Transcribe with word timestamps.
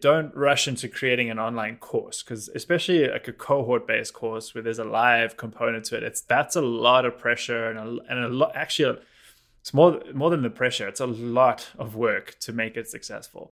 don't 0.00 0.34
rush 0.36 0.68
into 0.68 0.88
creating 0.88 1.30
an 1.30 1.38
online 1.38 1.76
course 1.76 2.22
because 2.22 2.48
especially 2.50 3.08
like 3.08 3.26
a 3.28 3.32
cohort 3.32 3.86
based 3.86 4.12
course 4.12 4.54
where 4.54 4.62
there's 4.62 4.78
a 4.78 4.84
live 4.84 5.36
component 5.36 5.84
to 5.86 5.96
it 5.96 6.02
it's 6.02 6.20
that's 6.20 6.54
a 6.54 6.60
lot 6.60 7.06
of 7.06 7.18
pressure 7.18 7.70
and 7.70 7.78
a, 7.78 7.98
and 8.10 8.24
a 8.24 8.28
lot 8.28 8.52
actually 8.54 8.98
it's 9.60 9.72
more 9.72 10.02
more 10.12 10.28
than 10.28 10.42
the 10.42 10.50
pressure 10.50 10.86
it's 10.86 11.00
a 11.00 11.06
lot 11.06 11.70
of 11.78 11.94
work 11.94 12.36
to 12.40 12.52
make 12.52 12.76
it 12.76 12.88
successful 12.88 13.52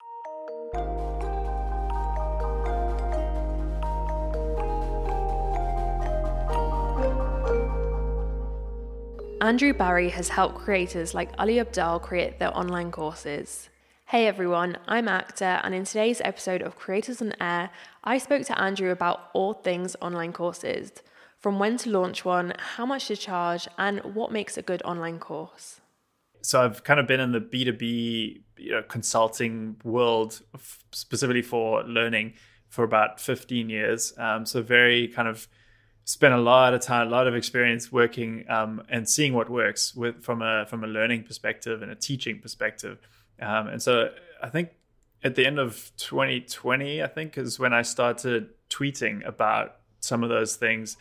Andrew 9.42 9.74
Barry 9.74 10.10
has 10.10 10.28
helped 10.30 10.56
creators 10.56 11.14
like 11.14 11.30
Ali 11.38 11.56
Abdaal 11.56 12.02
create 12.02 12.40
their 12.40 12.56
online 12.56 12.92
courses. 12.92 13.70
Hey 14.10 14.26
everyone, 14.26 14.76
I'm 14.88 15.06
Akta, 15.06 15.62
and 15.64 15.76
in 15.76 15.84
today's 15.84 16.20
episode 16.26 16.64
of 16.64 16.76
Creators 16.76 17.22
on 17.22 17.32
Air, 17.40 17.70
I 18.04 18.18
spoke 18.18 18.44
to 18.48 18.60
Andrew 18.60 18.90
about 18.90 19.30
all 19.36 19.54
things 19.54 19.96
online 20.02 20.34
courses 20.34 20.92
from 21.38 21.60
when 21.60 21.78
to 21.78 21.92
launch 21.92 22.26
one, 22.26 22.54
how 22.58 22.88
much 22.88 23.10
to 23.10 23.16
charge, 23.16 23.68
and 23.78 24.00
what 24.16 24.32
makes 24.32 24.58
a 24.58 24.64
good 24.64 24.82
online 24.82 25.20
course. 25.20 25.80
So 26.42 26.60
I've 26.60 26.84
kind 26.84 27.00
of 27.00 27.06
been 27.06 27.20
in 27.20 27.34
the 27.34 27.40
B2B 27.40 28.42
you 28.58 28.72
know, 28.72 28.82
consulting 28.82 29.76
world, 29.84 30.42
specifically 30.92 31.44
for 31.44 31.84
learning, 31.84 32.34
for 32.68 32.84
about 32.84 33.20
15 33.20 33.70
years. 33.70 34.12
Um, 34.18 34.44
so 34.44 34.64
very 34.64 35.10
kind 35.10 35.28
of 35.28 35.48
spent 36.06 36.34
a 36.34 36.42
lot 36.42 36.74
of 36.74 36.82
time, 36.82 37.10
a 37.10 37.12
lot 37.12 37.28
of 37.28 37.36
experience 37.36 37.92
working 37.92 38.44
um, 38.50 38.82
and 38.90 39.08
seeing 39.08 39.36
what 39.36 39.52
works 39.52 39.94
with 39.94 40.24
from 40.24 40.42
a 40.42 40.66
from 40.66 40.84
a 40.84 40.88
learning 40.88 41.26
perspective 41.26 41.84
and 41.84 41.92
a 41.92 41.96
teaching 41.96 42.40
perspective. 42.40 42.98
Um, 43.42 43.68
and 43.68 43.82
so 43.82 44.10
I 44.42 44.50
think 44.50 44.70
at 45.24 45.36
the 45.36 45.46
end 45.46 45.60
of 45.60 45.92
2020, 45.98 47.04
I 47.04 47.08
think 47.08 47.38
is 47.38 47.60
when 47.60 47.74
I 47.74 47.82
started 47.82 48.50
tweeting 48.70 49.26
about 49.26 49.76
some 50.00 50.24
of 50.24 50.30
those 50.30 50.56
things 50.56 50.98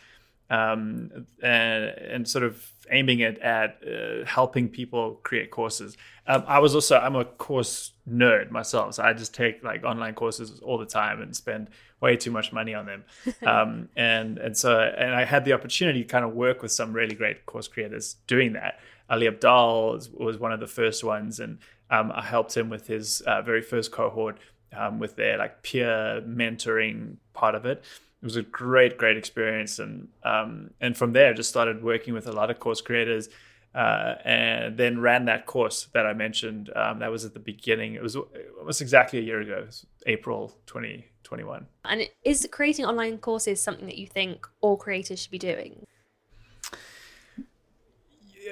um, 0.49 1.27
and, 1.43 1.83
and, 1.85 2.27
sort 2.27 2.43
of 2.43 2.65
aiming 2.89 3.19
it 3.19 3.37
at 3.39 3.79
uh, 3.85 4.25
helping 4.25 4.67
people 4.67 5.19
create 5.21 5.51
courses. 5.51 5.95
Um, 6.25 6.43
I 6.47 6.57
was 6.57 6.73
also 6.73 6.97
I'm 6.97 7.15
a 7.15 7.25
course 7.25 7.91
nerd 8.09 8.49
myself, 8.49 8.95
so 8.95 9.03
I 9.03 9.13
just 9.13 9.33
take 9.33 9.63
like 9.63 9.83
online 9.83 10.15
courses 10.15 10.59
all 10.61 10.79
the 10.79 10.87
time 10.87 11.21
and 11.21 11.35
spend 11.35 11.69
way 12.01 12.17
too 12.17 12.31
much 12.31 12.51
money 12.51 12.73
on 12.73 12.87
them. 12.87 13.03
Um, 13.45 13.89
and 13.95 14.37
and 14.39 14.57
so 14.57 14.79
and 14.79 15.13
I 15.13 15.23
had 15.23 15.45
the 15.45 15.53
opportunity 15.53 16.01
to 16.01 16.07
kind 16.07 16.25
of 16.25 16.33
work 16.33 16.61
with 16.61 16.71
some 16.71 16.93
really 16.93 17.15
great 17.15 17.45
course 17.45 17.67
creators 17.67 18.15
doing 18.25 18.53
that. 18.53 18.79
Ali 19.09 19.27
Abdaal 19.27 19.93
was, 19.93 20.09
was 20.09 20.37
one 20.37 20.51
of 20.51 20.59
the 20.59 20.67
first 20.67 21.03
ones, 21.03 21.39
and 21.39 21.59
um, 21.89 22.11
I 22.13 22.23
helped 22.23 22.55
him 22.55 22.69
with 22.69 22.87
his 22.87 23.21
uh, 23.21 23.41
very 23.41 23.61
first 23.61 23.91
cohort 23.91 24.37
um, 24.77 24.99
with 24.99 25.15
their 25.15 25.37
like 25.37 25.63
peer 25.63 26.21
mentoring 26.25 27.17
part 27.33 27.55
of 27.55 27.65
it. 27.65 27.83
It 28.21 28.25
was 28.25 28.35
a 28.35 28.43
great, 28.43 28.97
great 28.97 29.17
experience, 29.17 29.79
and 29.79 30.09
um, 30.23 30.71
and 30.81 30.97
from 30.97 31.13
there, 31.13 31.29
I 31.29 31.33
just 31.33 31.49
started 31.49 31.81
working 31.83 32.13
with 32.13 32.27
a 32.27 32.33
lot 32.33 32.51
of 32.51 32.59
course 32.59 32.81
creators, 32.81 33.29
uh, 33.73 34.15
and 34.25 34.77
then 34.77 34.99
ran 34.99 35.25
that 35.25 35.45
course 35.45 35.87
that 35.93 36.05
I 36.05 36.13
mentioned. 36.13 36.69
Um, 36.75 36.99
that 36.99 37.11
was 37.11 37.23
at 37.23 37.33
the 37.33 37.39
beginning. 37.39 37.95
It 37.95 38.03
was 38.03 38.17
almost 38.59 38.81
exactly 38.81 39.19
a 39.19 39.21
year 39.21 39.39
ago, 39.39 39.67
April 40.05 40.53
twenty 40.65 41.05
twenty 41.23 41.45
one. 41.45 41.67
And 41.85 42.09
is 42.25 42.45
creating 42.51 42.85
online 42.85 43.19
courses 43.19 43.61
something 43.61 43.85
that 43.85 43.97
you 43.97 44.07
think 44.07 44.45
all 44.59 44.75
creators 44.75 45.21
should 45.21 45.31
be 45.31 45.39
doing? 45.39 45.85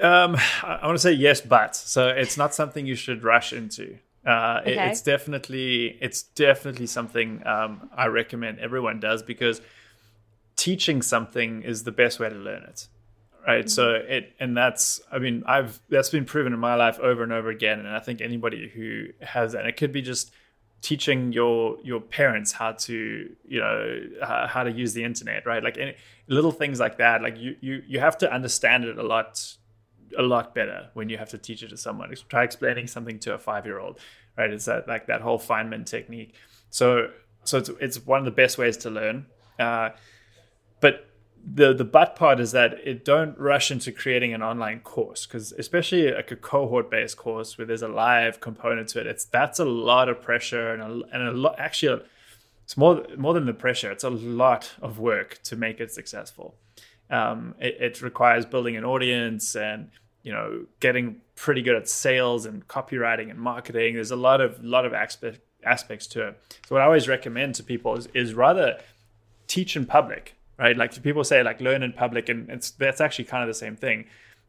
Um, 0.07 0.37
I 0.63 0.85
want 0.85 0.95
to 0.95 1.01
say 1.01 1.11
yes, 1.11 1.41
but 1.41 1.75
so 1.75 2.07
it's 2.07 2.37
not 2.37 2.53
something 2.53 2.85
you 2.85 2.95
should 2.95 3.23
rush 3.23 3.51
into. 3.51 3.97
Uh, 4.25 4.59
okay. 4.61 4.73
it, 4.73 4.77
it's 4.89 5.01
definitely 5.01 5.97
it's 6.01 6.23
definitely 6.23 6.87
something 6.87 7.45
um, 7.45 7.89
I 7.95 8.07
recommend 8.07 8.59
everyone 8.59 8.99
does 8.99 9.23
because 9.23 9.61
teaching 10.55 11.01
something 11.01 11.61
is 11.61 11.83
the 11.83 11.91
best 11.91 12.19
way 12.19 12.29
to 12.29 12.35
learn 12.35 12.63
it, 12.63 12.87
right? 13.47 13.65
Mm-hmm. 13.65 13.69
So 13.69 13.91
it 13.93 14.33
and 14.39 14.55
that's 14.55 15.01
I 15.11 15.19
mean 15.19 15.43
I've 15.45 15.79
that's 15.89 16.09
been 16.09 16.25
proven 16.25 16.53
in 16.53 16.59
my 16.59 16.75
life 16.75 16.99
over 16.99 17.23
and 17.23 17.31
over 17.31 17.49
again, 17.49 17.79
and 17.79 17.87
I 17.87 17.99
think 17.99 18.21
anybody 18.21 18.67
who 18.67 19.07
has 19.25 19.53
that 19.53 19.65
it 19.65 19.77
could 19.77 19.91
be 19.91 20.01
just 20.01 20.31
teaching 20.81 21.31
your 21.31 21.77
your 21.83 21.99
parents 21.99 22.51
how 22.51 22.71
to 22.71 23.29
you 23.47 23.59
know 23.59 24.01
how 24.21 24.63
to 24.63 24.71
use 24.71 24.93
the 24.93 25.03
internet 25.03 25.43
right 25.45 25.63
like 25.63 25.75
any, 25.77 25.95
little 26.27 26.51
things 26.51 26.79
like 26.79 26.97
that 26.97 27.23
like 27.23 27.35
you 27.35 27.55
you 27.61 27.81
you 27.87 27.99
have 27.99 28.15
to 28.15 28.31
understand 28.31 28.83
it 28.85 28.95
a 28.97 29.03
lot 29.03 29.57
a 30.17 30.21
lot 30.21 30.53
better 30.53 30.89
when 30.93 31.09
you 31.09 31.17
have 31.17 31.29
to 31.29 31.37
teach 31.37 31.63
it 31.63 31.69
to 31.69 31.77
someone. 31.77 32.13
Try 32.29 32.43
explaining 32.43 32.87
something 32.87 33.19
to 33.19 33.33
a 33.33 33.37
five 33.37 33.65
year 33.65 33.79
old, 33.79 33.99
right? 34.37 34.51
It's 34.51 34.65
that 34.65 34.87
like 34.87 35.07
that 35.07 35.21
whole 35.21 35.39
Feynman 35.39 35.85
technique. 35.85 36.35
So 36.69 37.11
so 37.43 37.57
it's 37.57 37.69
it's 37.79 38.05
one 38.05 38.19
of 38.19 38.25
the 38.25 38.31
best 38.31 38.57
ways 38.57 38.77
to 38.77 38.89
learn. 38.89 39.25
Uh, 39.59 39.89
but 40.79 41.07
the 41.43 41.73
the 41.73 41.85
but 41.85 42.15
part 42.15 42.39
is 42.39 42.51
that 42.51 42.73
it 42.83 43.05
don't 43.05 43.37
rush 43.37 43.71
into 43.71 43.91
creating 43.91 44.33
an 44.33 44.43
online 44.43 44.81
course 44.81 45.25
because 45.25 45.53
especially 45.53 46.11
like 46.11 46.31
a 46.31 46.35
cohort 46.35 46.91
based 46.91 47.17
course 47.17 47.57
where 47.57 47.65
there's 47.65 47.81
a 47.81 47.87
live 47.87 48.41
component 48.41 48.89
to 48.89 48.99
it. 48.99 49.07
It's 49.07 49.25
that's 49.25 49.59
a 49.59 49.65
lot 49.65 50.09
of 50.09 50.21
pressure 50.21 50.73
and 50.73 50.81
a, 50.81 51.15
and 51.15 51.27
a 51.27 51.31
lot 51.31 51.55
actually. 51.57 52.03
It's 52.63 52.75
more 52.75 53.05
more 53.17 53.33
than 53.33 53.45
the 53.45 53.53
pressure. 53.53 53.91
It's 53.91 54.03
a 54.03 54.09
lot 54.09 54.73
of 54.81 54.99
work 54.99 55.39
to 55.43 55.55
make 55.55 55.79
it 55.79 55.91
successful. 55.91 56.55
Um, 57.09 57.55
it, 57.59 57.77
it, 57.79 58.01
requires 58.01 58.45
building 58.45 58.75
an 58.75 58.83
audience 58.83 59.55
and 59.55 59.89
you 60.23 60.33
know 60.33 60.65
getting 60.81 61.21
pretty 61.35 61.61
good 61.61 61.75
at 61.75 61.87
sales 61.87 62.45
and 62.45 62.67
copywriting 62.67 63.29
and 63.29 63.39
marketing. 63.39 63.95
There's 63.95 64.11
a 64.11 64.17
lot 64.17 64.41
of 64.41 64.61
lot 64.63 64.85
of 64.85 64.93
aspect, 64.93 65.39
aspects 65.63 66.07
to 66.07 66.27
it. 66.27 66.41
So 66.67 66.75
what 66.75 66.81
I 66.81 66.85
always 66.85 67.07
recommend 67.07 67.55
to 67.55 67.63
people 67.63 67.95
is, 67.95 68.07
is 68.13 68.33
rather 68.33 68.79
teach 69.47 69.77
in 69.77 69.85
public, 69.85 70.35
right? 70.57 70.75
Like 70.75 71.01
people 71.01 71.23
say 71.23 71.41
like 71.43 71.61
learn 71.61 71.81
in 71.81 71.93
public, 71.93 72.27
and 72.27 72.49
it's 72.49 72.71
that's 72.71 72.99
actually 72.99 73.25
kind 73.25 73.43
of 73.43 73.47
the 73.47 73.53
same 73.53 73.75
thing. 73.75 74.05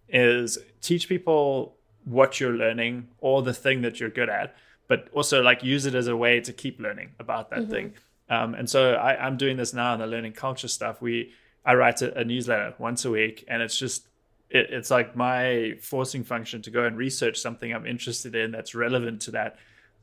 Is 0.09 0.59
teach 0.81 1.09
people 1.09 1.77
what 2.05 2.41
you're 2.41 2.53
learning 2.53 3.09
or 3.21 3.43
the 3.43 3.53
thing 3.55 3.83
that 3.83 4.01
you're 4.01 4.11
good 4.11 4.31
at, 4.31 4.57
but 4.89 5.09
also 5.13 5.43
like 5.43 5.63
use 5.63 5.87
it 5.87 5.95
as 5.95 6.07
a 6.07 6.17
way 6.17 6.41
to 6.41 6.53
keep 6.53 6.81
learning 6.81 7.11
about 7.19 7.51
that 7.51 7.61
mm-hmm. 7.61 7.71
thing. 7.71 7.95
Um, 8.31 8.55
and 8.55 8.69
so 8.69 8.95
I, 8.95 9.25
I'm 9.25 9.37
doing 9.37 9.57
this 9.57 9.73
now 9.73 9.95
in 9.95 10.01
the 10.01 10.07
learning 10.07 10.33
culture 10.33 10.69
stuff. 10.69 11.01
We 11.01 11.33
I 11.69 11.75
write 11.75 12.01
a, 12.01 12.19
a 12.19 12.25
newsletter 12.25 12.75
once 12.79 13.05
a 13.05 13.11
week, 13.11 13.45
and 13.47 13.61
it's 13.61 13.79
just 13.79 14.09
it, 14.49 14.71
it's 14.71 14.91
like 14.91 15.15
my 15.15 15.75
forcing 15.83 16.25
function 16.25 16.63
to 16.63 16.71
go 16.71 16.85
and 16.85 16.97
research 16.97 17.39
something 17.39 17.75
I'm 17.75 17.87
interested 17.87 18.35
in 18.35 18.53
that's 18.53 18.75
relevant 18.75 19.21
to 19.23 19.33
that 19.33 19.57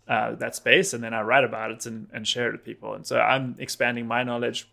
uh, 0.08 0.36
that 0.36 0.56
space, 0.56 0.94
and 0.94 1.04
then 1.04 1.16
I 1.16 1.22
write 1.24 1.44
about 1.44 1.72
it 1.72 1.88
and, 1.88 2.08
and 2.14 2.28
share 2.28 2.50
it 2.50 2.52
with 2.52 2.64
people. 2.64 2.94
And 2.94 3.06
so 3.08 3.20
I'm 3.20 3.56
expanding 3.58 4.06
my 4.06 4.22
knowledge, 4.22 4.70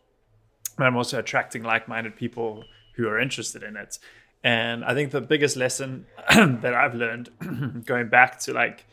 but 0.76 0.84
I'm 0.84 0.94
also 0.94 1.18
attracting 1.18 1.62
like-minded 1.62 2.14
people 2.14 2.64
who 2.96 3.08
are 3.08 3.18
interested 3.18 3.62
in 3.62 3.74
it. 3.78 3.98
And 4.44 4.84
I 4.84 4.92
think 4.92 5.12
the 5.12 5.22
biggest 5.22 5.56
lesson 5.56 6.04
that 6.34 6.74
I've 6.74 6.94
learned 6.94 7.84
going 7.86 8.10
back 8.10 8.38
to 8.40 8.52
like 8.52 8.84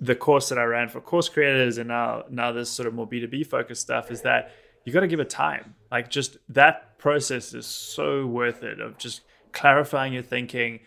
the 0.00 0.14
course 0.14 0.48
that 0.50 0.58
I 0.58 0.64
ran 0.64 0.88
for 0.88 1.00
course 1.00 1.28
creators 1.28 1.78
and 1.78 1.88
now 1.88 2.24
now 2.30 2.52
this 2.52 2.70
sort 2.70 2.86
of 2.86 2.94
more 2.94 3.08
B2B 3.08 3.46
focused 3.46 3.82
stuff 3.82 4.10
is 4.10 4.22
that 4.22 4.52
you 4.84 4.92
got 4.92 5.00
to 5.00 5.06
give 5.06 5.20
it 5.20 5.30
time. 5.30 5.74
Like 5.90 6.10
just 6.10 6.38
that 6.48 6.98
process 6.98 7.54
is 7.54 7.66
so 7.66 8.26
worth 8.26 8.62
it 8.62 8.80
of 8.80 8.98
just 8.98 9.22
clarifying 9.52 10.12
your 10.12 10.22
thinking, 10.22 10.80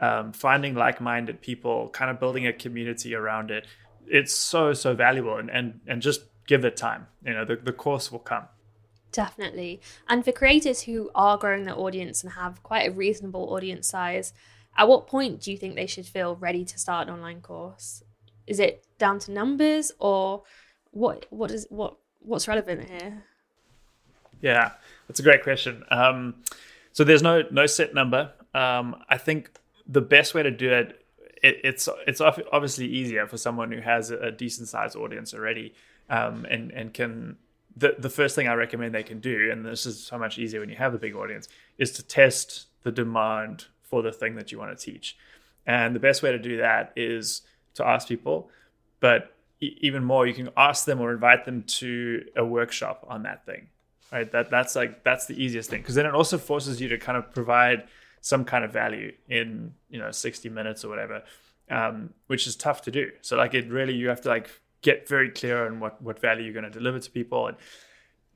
um, 0.00 0.32
finding 0.32 0.74
like-minded 0.74 1.40
people, 1.40 1.88
kind 1.90 2.10
of 2.10 2.20
building 2.20 2.46
a 2.46 2.52
community 2.52 3.14
around 3.14 3.50
it. 3.50 3.66
It's 4.06 4.34
so 4.34 4.72
so 4.72 4.94
valuable, 4.94 5.36
and 5.36 5.50
and 5.50 5.80
and 5.86 6.02
just 6.02 6.22
give 6.46 6.64
it 6.64 6.76
time. 6.76 7.06
You 7.24 7.34
know, 7.34 7.44
the 7.44 7.56
the 7.56 7.72
course 7.72 8.10
will 8.10 8.18
come. 8.18 8.44
Definitely. 9.12 9.80
And 10.08 10.24
for 10.24 10.32
creators 10.32 10.82
who 10.82 11.10
are 11.14 11.36
growing 11.36 11.64
their 11.64 11.78
audience 11.78 12.22
and 12.22 12.32
have 12.32 12.62
quite 12.62 12.88
a 12.88 12.92
reasonable 12.92 13.52
audience 13.52 13.88
size, 13.88 14.32
at 14.76 14.88
what 14.88 15.06
point 15.06 15.40
do 15.42 15.52
you 15.52 15.58
think 15.58 15.74
they 15.74 15.86
should 15.86 16.06
feel 16.06 16.34
ready 16.36 16.64
to 16.64 16.78
start 16.78 17.08
an 17.08 17.14
online 17.14 17.42
course? 17.42 18.02
Is 18.46 18.58
it 18.58 18.86
down 18.98 19.18
to 19.20 19.32
numbers 19.32 19.92
or 19.98 20.42
what 20.90 21.26
what 21.30 21.50
is 21.50 21.66
what 21.68 21.96
what's 22.20 22.48
relevant 22.48 22.88
here? 22.88 23.24
Yeah, 24.42 24.72
that's 25.08 25.20
a 25.20 25.22
great 25.22 25.42
question. 25.42 25.84
Um, 25.90 26.34
so 26.92 27.04
there's 27.04 27.22
no 27.22 27.44
no 27.50 27.64
set 27.64 27.94
number. 27.94 28.32
Um, 28.54 28.96
I 29.08 29.16
think 29.16 29.50
the 29.86 30.02
best 30.02 30.34
way 30.34 30.42
to 30.42 30.50
do 30.50 30.70
it, 30.70 31.06
it 31.42 31.60
it's 31.64 31.88
it's 32.06 32.20
obviously 32.20 32.86
easier 32.86 33.26
for 33.26 33.38
someone 33.38 33.72
who 33.72 33.80
has 33.80 34.10
a 34.10 34.30
decent 34.30 34.68
sized 34.68 34.96
audience 34.96 35.32
already, 35.32 35.74
um, 36.10 36.44
and 36.50 36.70
and 36.72 36.92
can 36.92 37.36
the 37.76 37.94
the 37.98 38.10
first 38.10 38.34
thing 38.34 38.48
I 38.48 38.54
recommend 38.54 38.94
they 38.94 39.02
can 39.02 39.20
do, 39.20 39.50
and 39.50 39.64
this 39.64 39.86
is 39.86 40.02
so 40.04 40.18
much 40.18 40.38
easier 40.38 40.60
when 40.60 40.68
you 40.68 40.76
have 40.76 40.92
a 40.92 40.98
big 40.98 41.14
audience, 41.14 41.48
is 41.78 41.92
to 41.92 42.02
test 42.02 42.66
the 42.82 42.92
demand 42.92 43.66
for 43.82 44.02
the 44.02 44.12
thing 44.12 44.34
that 44.34 44.52
you 44.52 44.58
want 44.58 44.76
to 44.76 44.84
teach, 44.84 45.16
and 45.66 45.94
the 45.94 46.00
best 46.00 46.22
way 46.22 46.32
to 46.32 46.38
do 46.38 46.58
that 46.58 46.92
is 46.96 47.42
to 47.74 47.86
ask 47.86 48.08
people, 48.08 48.50
but 49.00 49.34
even 49.60 50.02
more, 50.02 50.26
you 50.26 50.34
can 50.34 50.50
ask 50.56 50.84
them 50.84 51.00
or 51.00 51.12
invite 51.12 51.44
them 51.44 51.62
to 51.62 52.24
a 52.34 52.44
workshop 52.44 53.06
on 53.08 53.22
that 53.22 53.46
thing 53.46 53.68
right? 54.12 54.30
That 54.30 54.50
that's 54.50 54.76
like 54.76 55.02
that's 55.02 55.26
the 55.26 55.42
easiest 55.42 55.70
thing. 55.70 55.80
Because 55.80 55.94
then 55.94 56.06
it 56.06 56.14
also 56.14 56.38
forces 56.38 56.80
you 56.80 56.88
to 56.88 56.98
kind 56.98 57.16
of 57.16 57.32
provide 57.32 57.88
some 58.20 58.44
kind 58.44 58.64
of 58.64 58.72
value 58.72 59.12
in 59.28 59.74
you 59.88 59.98
know 59.98 60.10
60 60.12 60.48
minutes 60.48 60.84
or 60.84 60.88
whatever 60.88 61.22
um, 61.72 62.10
which 62.26 62.46
is 62.46 62.54
tough 62.54 62.82
to 62.82 62.90
do. 62.90 63.10
So 63.22 63.36
like 63.36 63.54
it 63.54 63.68
really 63.70 63.94
you 63.94 64.08
have 64.08 64.20
to 64.22 64.28
like 64.28 64.50
get 64.82 65.08
very 65.08 65.30
clear 65.30 65.66
on 65.66 65.80
what 65.80 66.00
what 66.02 66.18
value 66.18 66.44
you're 66.44 66.52
going 66.52 66.64
to 66.64 66.70
deliver 66.70 66.98
to 66.98 67.10
people. 67.10 67.46
And 67.48 67.56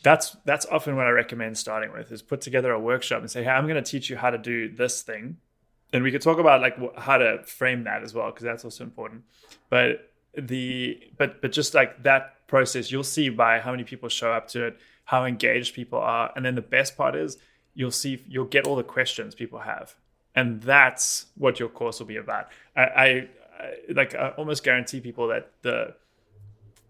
that's 0.02 0.36
that's 0.44 0.66
often 0.66 0.96
what 0.96 1.06
I 1.06 1.10
recommend 1.10 1.58
starting 1.58 1.92
with 1.92 2.10
is 2.10 2.22
put 2.22 2.40
together 2.40 2.72
a 2.72 2.80
workshop 2.80 3.20
and 3.20 3.30
say, 3.30 3.44
hey, 3.44 3.50
I'm 3.50 3.66
going 3.66 3.82
to 3.82 3.90
teach 3.90 4.08
you 4.10 4.16
how 4.16 4.30
to 4.30 4.38
do 4.38 4.74
this 4.74 5.02
thing, 5.02 5.36
and 5.92 6.02
we 6.02 6.10
could 6.10 6.22
talk 6.22 6.38
about 6.38 6.60
like 6.60 6.76
how 6.98 7.18
to 7.18 7.42
frame 7.44 7.84
that 7.84 8.02
as 8.02 8.14
well 8.14 8.30
because 8.30 8.44
that's 8.44 8.64
also 8.64 8.84
important. 8.84 9.22
But 9.68 10.12
the 10.36 11.00
but 11.18 11.42
but 11.42 11.52
just 11.52 11.74
like 11.74 12.02
that 12.04 12.46
process, 12.46 12.90
you'll 12.90 13.04
see 13.04 13.28
by 13.28 13.58
how 13.58 13.70
many 13.70 13.84
people 13.84 14.08
show 14.08 14.32
up 14.32 14.48
to 14.48 14.66
it, 14.66 14.78
how 15.06 15.24
engaged 15.24 15.74
people 15.74 15.98
are, 15.98 16.32
and 16.36 16.44
then 16.44 16.54
the 16.54 16.62
best 16.62 16.96
part 16.96 17.16
is 17.16 17.38
you'll 17.74 17.90
see 17.90 18.22
you'll 18.28 18.44
get 18.44 18.66
all 18.66 18.76
the 18.76 18.84
questions 18.84 19.34
people 19.34 19.60
have, 19.60 19.96
and 20.34 20.60
that's 20.62 21.26
what 21.36 21.58
your 21.58 21.68
course 21.68 21.98
will 21.98 22.06
be 22.06 22.16
about. 22.16 22.48
I, 22.76 22.82
I, 22.82 23.28
I 23.58 23.72
like 23.88 24.14
I 24.14 24.30
almost 24.30 24.62
guarantee 24.62 25.00
people 25.00 25.28
that 25.28 25.50
the 25.62 25.94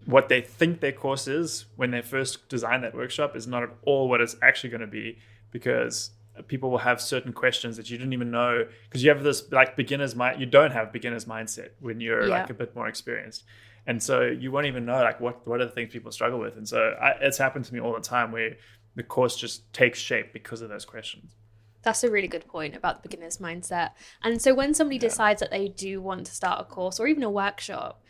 what 0.06 0.28
they 0.28 0.40
think 0.40 0.80
their 0.80 0.92
course 0.92 1.26
is 1.26 1.66
when 1.76 1.90
they 1.90 2.00
first 2.00 2.48
design 2.48 2.80
that 2.82 2.94
workshop 2.94 3.36
is 3.36 3.46
not 3.46 3.62
at 3.62 3.70
all 3.84 4.08
what 4.08 4.20
it's 4.20 4.36
actually 4.40 4.70
going 4.70 4.80
to 4.80 4.86
be 4.86 5.18
because 5.50 6.10
people 6.46 6.70
will 6.70 6.78
have 6.78 7.00
certain 7.00 7.32
questions 7.32 7.76
that 7.76 7.90
you 7.90 7.98
didn't 7.98 8.12
even 8.12 8.30
know 8.30 8.66
because 8.84 9.02
you 9.02 9.10
have 9.10 9.22
this 9.22 9.50
like 9.50 9.74
beginner's 9.76 10.14
mind 10.14 10.38
you 10.38 10.46
don't 10.46 10.70
have 10.70 10.92
beginner's 10.92 11.24
mindset 11.24 11.70
when 11.80 12.00
you're 12.00 12.28
yeah. 12.28 12.40
like 12.40 12.50
a 12.50 12.54
bit 12.54 12.74
more 12.74 12.86
experienced 12.86 13.44
and 13.86 14.02
so 14.02 14.22
you 14.22 14.50
won't 14.50 14.66
even 14.66 14.84
know 14.84 15.02
like 15.02 15.20
what 15.20 15.46
what 15.46 15.60
are 15.60 15.64
the 15.64 15.70
things 15.70 15.92
people 15.92 16.10
struggle 16.10 16.38
with 16.38 16.56
and 16.56 16.68
so 16.68 16.94
I, 17.00 17.10
it's 17.20 17.38
happened 17.38 17.64
to 17.66 17.74
me 17.74 17.80
all 17.80 17.94
the 17.94 18.00
time 18.00 18.32
where 18.32 18.56
the 18.94 19.02
course 19.02 19.36
just 19.36 19.72
takes 19.72 19.98
shape 19.98 20.32
because 20.32 20.62
of 20.62 20.68
those 20.68 20.84
questions 20.84 21.34
that's 21.82 22.02
a 22.02 22.10
really 22.10 22.28
good 22.28 22.46
point 22.48 22.74
about 22.74 23.02
the 23.02 23.08
beginner's 23.08 23.38
mindset 23.38 23.90
and 24.22 24.40
so 24.40 24.54
when 24.54 24.74
somebody 24.74 24.96
yeah. 24.96 25.08
decides 25.08 25.40
that 25.40 25.50
they 25.50 25.68
do 25.68 26.00
want 26.00 26.26
to 26.26 26.32
start 26.32 26.60
a 26.60 26.64
course 26.64 26.98
or 26.98 27.06
even 27.06 27.22
a 27.22 27.30
workshop 27.30 28.02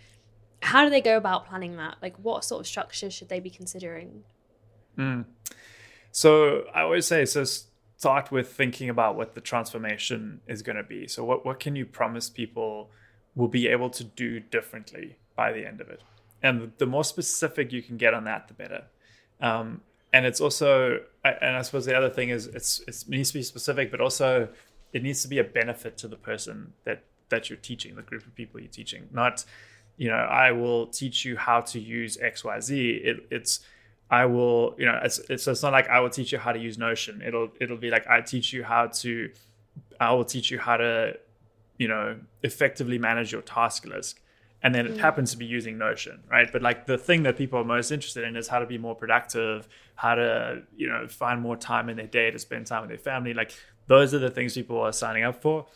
how 0.62 0.84
do 0.84 0.90
they 0.90 1.00
go 1.00 1.16
about 1.16 1.46
planning 1.46 1.76
that? 1.76 1.96
Like, 2.02 2.16
what 2.16 2.44
sort 2.44 2.60
of 2.60 2.66
structure 2.66 3.10
should 3.10 3.28
they 3.28 3.40
be 3.40 3.50
considering? 3.50 4.24
Mm. 4.98 5.26
So 6.10 6.64
I 6.74 6.82
always 6.82 7.06
say, 7.06 7.24
so 7.24 7.44
start 7.96 8.30
with 8.30 8.52
thinking 8.52 8.88
about 8.88 9.16
what 9.16 9.34
the 9.34 9.40
transformation 9.40 10.40
is 10.48 10.62
going 10.62 10.76
to 10.76 10.82
be. 10.82 11.06
So 11.06 11.24
what 11.24 11.44
what 11.44 11.60
can 11.60 11.76
you 11.76 11.86
promise 11.86 12.30
people 12.30 12.90
will 13.34 13.48
be 13.48 13.68
able 13.68 13.90
to 13.90 14.04
do 14.04 14.40
differently 14.40 15.18
by 15.36 15.52
the 15.52 15.66
end 15.66 15.80
of 15.80 15.88
it? 15.88 16.02
And 16.42 16.72
the 16.78 16.86
more 16.86 17.04
specific 17.04 17.72
you 17.72 17.82
can 17.82 17.96
get 17.96 18.14
on 18.14 18.24
that, 18.24 18.48
the 18.48 18.54
better. 18.54 18.84
Um, 19.40 19.82
and 20.12 20.24
it's 20.24 20.40
also, 20.40 21.00
and 21.24 21.56
I 21.56 21.62
suppose 21.62 21.84
the 21.84 21.96
other 21.96 22.10
thing 22.10 22.30
is, 22.30 22.46
it's 22.46 22.80
it 22.80 23.04
needs 23.08 23.30
to 23.30 23.38
be 23.38 23.42
specific, 23.42 23.90
but 23.90 24.00
also 24.00 24.48
it 24.92 25.02
needs 25.02 25.22
to 25.22 25.28
be 25.28 25.38
a 25.38 25.44
benefit 25.44 25.98
to 25.98 26.08
the 26.08 26.16
person 26.16 26.72
that 26.84 27.04
that 27.28 27.50
you're 27.50 27.58
teaching, 27.58 27.96
the 27.96 28.02
group 28.02 28.24
of 28.24 28.34
people 28.34 28.60
you're 28.60 28.70
teaching, 28.70 29.08
not 29.12 29.44
you 29.96 30.08
know, 30.08 30.16
I 30.16 30.52
will 30.52 30.86
teach 30.86 31.24
you 31.24 31.36
how 31.36 31.60
to 31.62 31.80
use 31.80 32.18
X, 32.18 32.44
Y, 32.44 32.60
Z. 32.60 32.90
It, 33.02 33.26
it's 33.30 33.60
I 34.10 34.26
will, 34.26 34.74
you 34.78 34.86
know, 34.86 35.00
it's, 35.02 35.18
it's 35.30 35.48
it's 35.48 35.62
not 35.62 35.72
like 35.72 35.88
I 35.88 36.00
will 36.00 36.10
teach 36.10 36.32
you 36.32 36.38
how 36.38 36.52
to 36.52 36.58
use 36.58 36.78
Notion. 36.78 37.22
It'll 37.26 37.48
it'll 37.60 37.76
be 37.76 37.90
like 37.90 38.06
I 38.06 38.20
teach 38.20 38.52
you 38.52 38.62
how 38.62 38.88
to, 38.88 39.30
I 39.98 40.12
will 40.12 40.24
teach 40.24 40.50
you 40.50 40.58
how 40.58 40.76
to, 40.76 41.18
you 41.78 41.88
know, 41.88 42.16
effectively 42.42 42.98
manage 42.98 43.32
your 43.32 43.42
task 43.42 43.86
list. 43.86 44.20
And 44.66 44.74
then 44.74 44.86
it 44.86 44.94
mm. 44.94 44.98
happens 44.98 45.30
to 45.30 45.36
be 45.36 45.46
using 45.46 45.78
Notion, 45.78 46.24
right? 46.28 46.50
But 46.50 46.60
like 46.60 46.86
the 46.86 46.98
thing 46.98 47.22
that 47.22 47.36
people 47.36 47.60
are 47.60 47.64
most 47.64 47.92
interested 47.92 48.24
in 48.24 48.34
is 48.34 48.48
how 48.48 48.58
to 48.58 48.66
be 48.66 48.78
more 48.78 48.96
productive, 48.96 49.68
how 49.94 50.16
to, 50.16 50.62
you 50.76 50.88
know, 50.88 51.06
find 51.06 51.40
more 51.40 51.56
time 51.56 51.88
in 51.88 51.96
their 51.96 52.08
day 52.08 52.32
to 52.32 52.38
spend 52.38 52.66
time 52.66 52.80
with 52.80 52.90
their 52.90 52.98
family. 52.98 53.32
Like 53.32 53.52
those 53.86 54.12
are 54.12 54.18
the 54.18 54.30
things 54.30 54.54
people 54.54 54.80
are 54.80 54.92
signing 54.92 55.22
up 55.22 55.40
for 55.40 55.66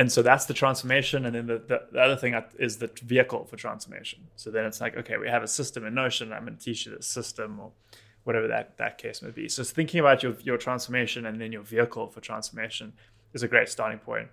and 0.00 0.10
so 0.10 0.22
that's 0.22 0.46
the 0.46 0.54
transformation 0.54 1.26
and 1.26 1.34
then 1.34 1.46
the, 1.46 1.58
the, 1.58 1.82
the, 1.92 2.00
other 2.00 2.16
thing 2.16 2.34
is 2.58 2.78
the 2.78 2.90
vehicle 3.02 3.44
for 3.44 3.56
transformation 3.56 4.20
so 4.34 4.50
then 4.50 4.64
it's 4.64 4.80
like 4.80 4.96
okay 4.96 5.18
we 5.18 5.28
have 5.28 5.42
a 5.42 5.48
system 5.48 5.84
in 5.84 5.92
notion 5.94 6.32
i'm 6.32 6.46
going 6.46 6.56
to 6.56 6.64
teach 6.64 6.86
you 6.86 6.96
this 6.96 7.06
system 7.06 7.60
or 7.60 7.70
whatever 8.24 8.48
that, 8.48 8.78
that 8.78 8.96
case 8.96 9.20
may 9.20 9.30
be 9.30 9.46
so 9.46 9.62
thinking 9.62 10.00
about 10.00 10.22
your, 10.22 10.34
your 10.42 10.56
transformation 10.56 11.26
and 11.26 11.38
then 11.38 11.52
your 11.52 11.62
vehicle 11.62 12.06
for 12.08 12.20
transformation 12.20 12.94
is 13.34 13.42
a 13.42 13.48
great 13.48 13.68
starting 13.68 13.98
point 13.98 14.28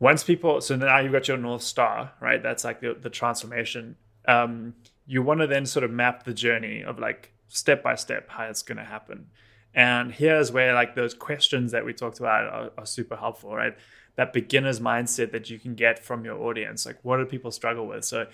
once 0.00 0.24
people 0.24 0.60
so 0.60 0.76
now 0.76 0.98
you've 0.98 1.12
got 1.12 1.28
your 1.28 1.36
north 1.36 1.62
star 1.62 2.12
right 2.20 2.42
that's 2.42 2.64
like 2.64 2.80
the, 2.80 2.96
the 3.00 3.10
transformation 3.10 3.96
um, 4.26 4.74
you 5.06 5.22
want 5.22 5.40
to 5.40 5.46
then 5.46 5.64
sort 5.64 5.84
of 5.84 5.90
map 5.90 6.24
the 6.24 6.34
journey 6.34 6.82
of 6.82 6.98
like 6.98 7.32
step 7.48 7.82
by 7.82 7.94
step 7.94 8.28
how 8.28 8.44
it's 8.44 8.62
going 8.62 8.78
to 8.78 8.84
happen 8.84 9.26
and 9.74 10.12
here's 10.12 10.50
where 10.50 10.74
like 10.74 10.94
those 10.94 11.14
questions 11.14 11.72
that 11.72 11.84
we 11.84 11.92
talked 11.92 12.18
about 12.18 12.44
are, 12.44 12.70
are 12.78 12.86
super 12.86 13.16
helpful 13.16 13.54
right 13.54 13.76
that 14.18 14.32
beginner's 14.32 14.80
mindset 14.80 15.30
that 15.30 15.48
you 15.48 15.60
can 15.60 15.76
get 15.76 16.04
from 16.04 16.24
your 16.24 16.42
audience. 16.42 16.84
Like, 16.84 16.98
what 17.04 17.18
do 17.18 17.24
people 17.24 17.52
struggle 17.52 17.86
with? 17.86 18.04
So, 18.04 18.26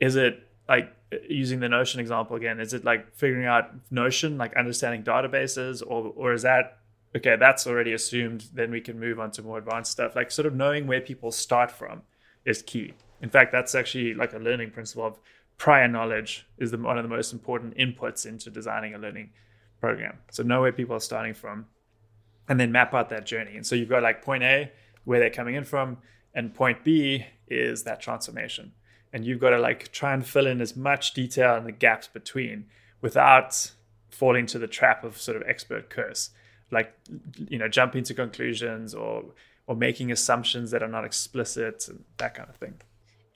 is 0.00 0.14
it 0.14 0.48
like 0.68 0.94
using 1.28 1.58
the 1.58 1.68
Notion 1.68 1.98
example 1.98 2.36
again? 2.36 2.60
Is 2.60 2.72
it 2.72 2.84
like 2.84 3.12
figuring 3.16 3.44
out 3.44 3.72
Notion, 3.90 4.38
like 4.38 4.54
understanding 4.54 5.02
databases, 5.02 5.82
or 5.84 6.12
or 6.14 6.32
is 6.32 6.42
that 6.42 6.78
okay? 7.16 7.36
That's 7.36 7.66
already 7.66 7.92
assumed. 7.92 8.46
Then 8.54 8.70
we 8.70 8.80
can 8.80 9.00
move 9.00 9.18
on 9.18 9.30
to 9.32 9.42
more 9.42 9.58
advanced 9.58 9.92
stuff. 9.92 10.14
Like, 10.14 10.30
sort 10.30 10.46
of 10.46 10.54
knowing 10.54 10.86
where 10.86 11.00
people 11.00 11.32
start 11.32 11.70
from 11.70 12.02
is 12.44 12.62
key. 12.62 12.94
In 13.20 13.30
fact, 13.30 13.52
that's 13.52 13.74
actually 13.74 14.14
like 14.14 14.32
a 14.32 14.38
learning 14.38 14.70
principle 14.70 15.06
of 15.06 15.18
prior 15.58 15.88
knowledge 15.88 16.46
is 16.58 16.70
the, 16.70 16.78
one 16.78 16.98
of 16.98 17.02
the 17.02 17.08
most 17.08 17.32
important 17.32 17.76
inputs 17.76 18.26
into 18.26 18.50
designing 18.50 18.94
a 18.94 18.98
learning 18.98 19.30
program. 19.80 20.18
So 20.30 20.42
know 20.42 20.60
where 20.60 20.72
people 20.72 20.96
are 20.96 21.00
starting 21.00 21.34
from, 21.34 21.66
and 22.48 22.60
then 22.60 22.72
map 22.72 22.94
out 22.94 23.08
that 23.08 23.26
journey. 23.26 23.56
And 23.56 23.66
so 23.66 23.74
you've 23.74 23.88
got 23.88 24.02
like 24.02 24.22
point 24.22 24.42
A 24.42 24.70
where 25.04 25.18
they're 25.18 25.30
coming 25.30 25.54
in 25.54 25.64
from. 25.64 25.98
And 26.34 26.54
point 26.54 26.84
B 26.84 27.26
is 27.48 27.84
that 27.84 28.00
transformation. 28.00 28.72
And 29.12 29.24
you've 29.24 29.40
got 29.40 29.50
to 29.50 29.58
like 29.58 29.90
try 29.90 30.12
and 30.12 30.26
fill 30.26 30.46
in 30.46 30.60
as 30.60 30.76
much 30.76 31.14
detail 31.14 31.56
in 31.56 31.64
the 31.64 31.72
gaps 31.72 32.08
between 32.08 32.66
without 33.00 33.72
falling 34.10 34.44
to 34.46 34.58
the 34.58 34.66
trap 34.66 35.02
of 35.02 35.18
sort 35.18 35.36
of 35.36 35.42
expert 35.48 35.88
curse. 35.88 36.30
Like, 36.70 36.92
you 37.48 37.58
know, 37.58 37.68
jumping 37.68 38.04
to 38.04 38.14
conclusions 38.14 38.94
or 38.94 39.24
or 39.68 39.74
making 39.74 40.12
assumptions 40.12 40.70
that 40.70 40.82
are 40.82 40.88
not 40.88 41.04
explicit 41.04 41.88
and 41.88 42.04
that 42.18 42.34
kind 42.34 42.48
of 42.48 42.56
thing. 42.56 42.74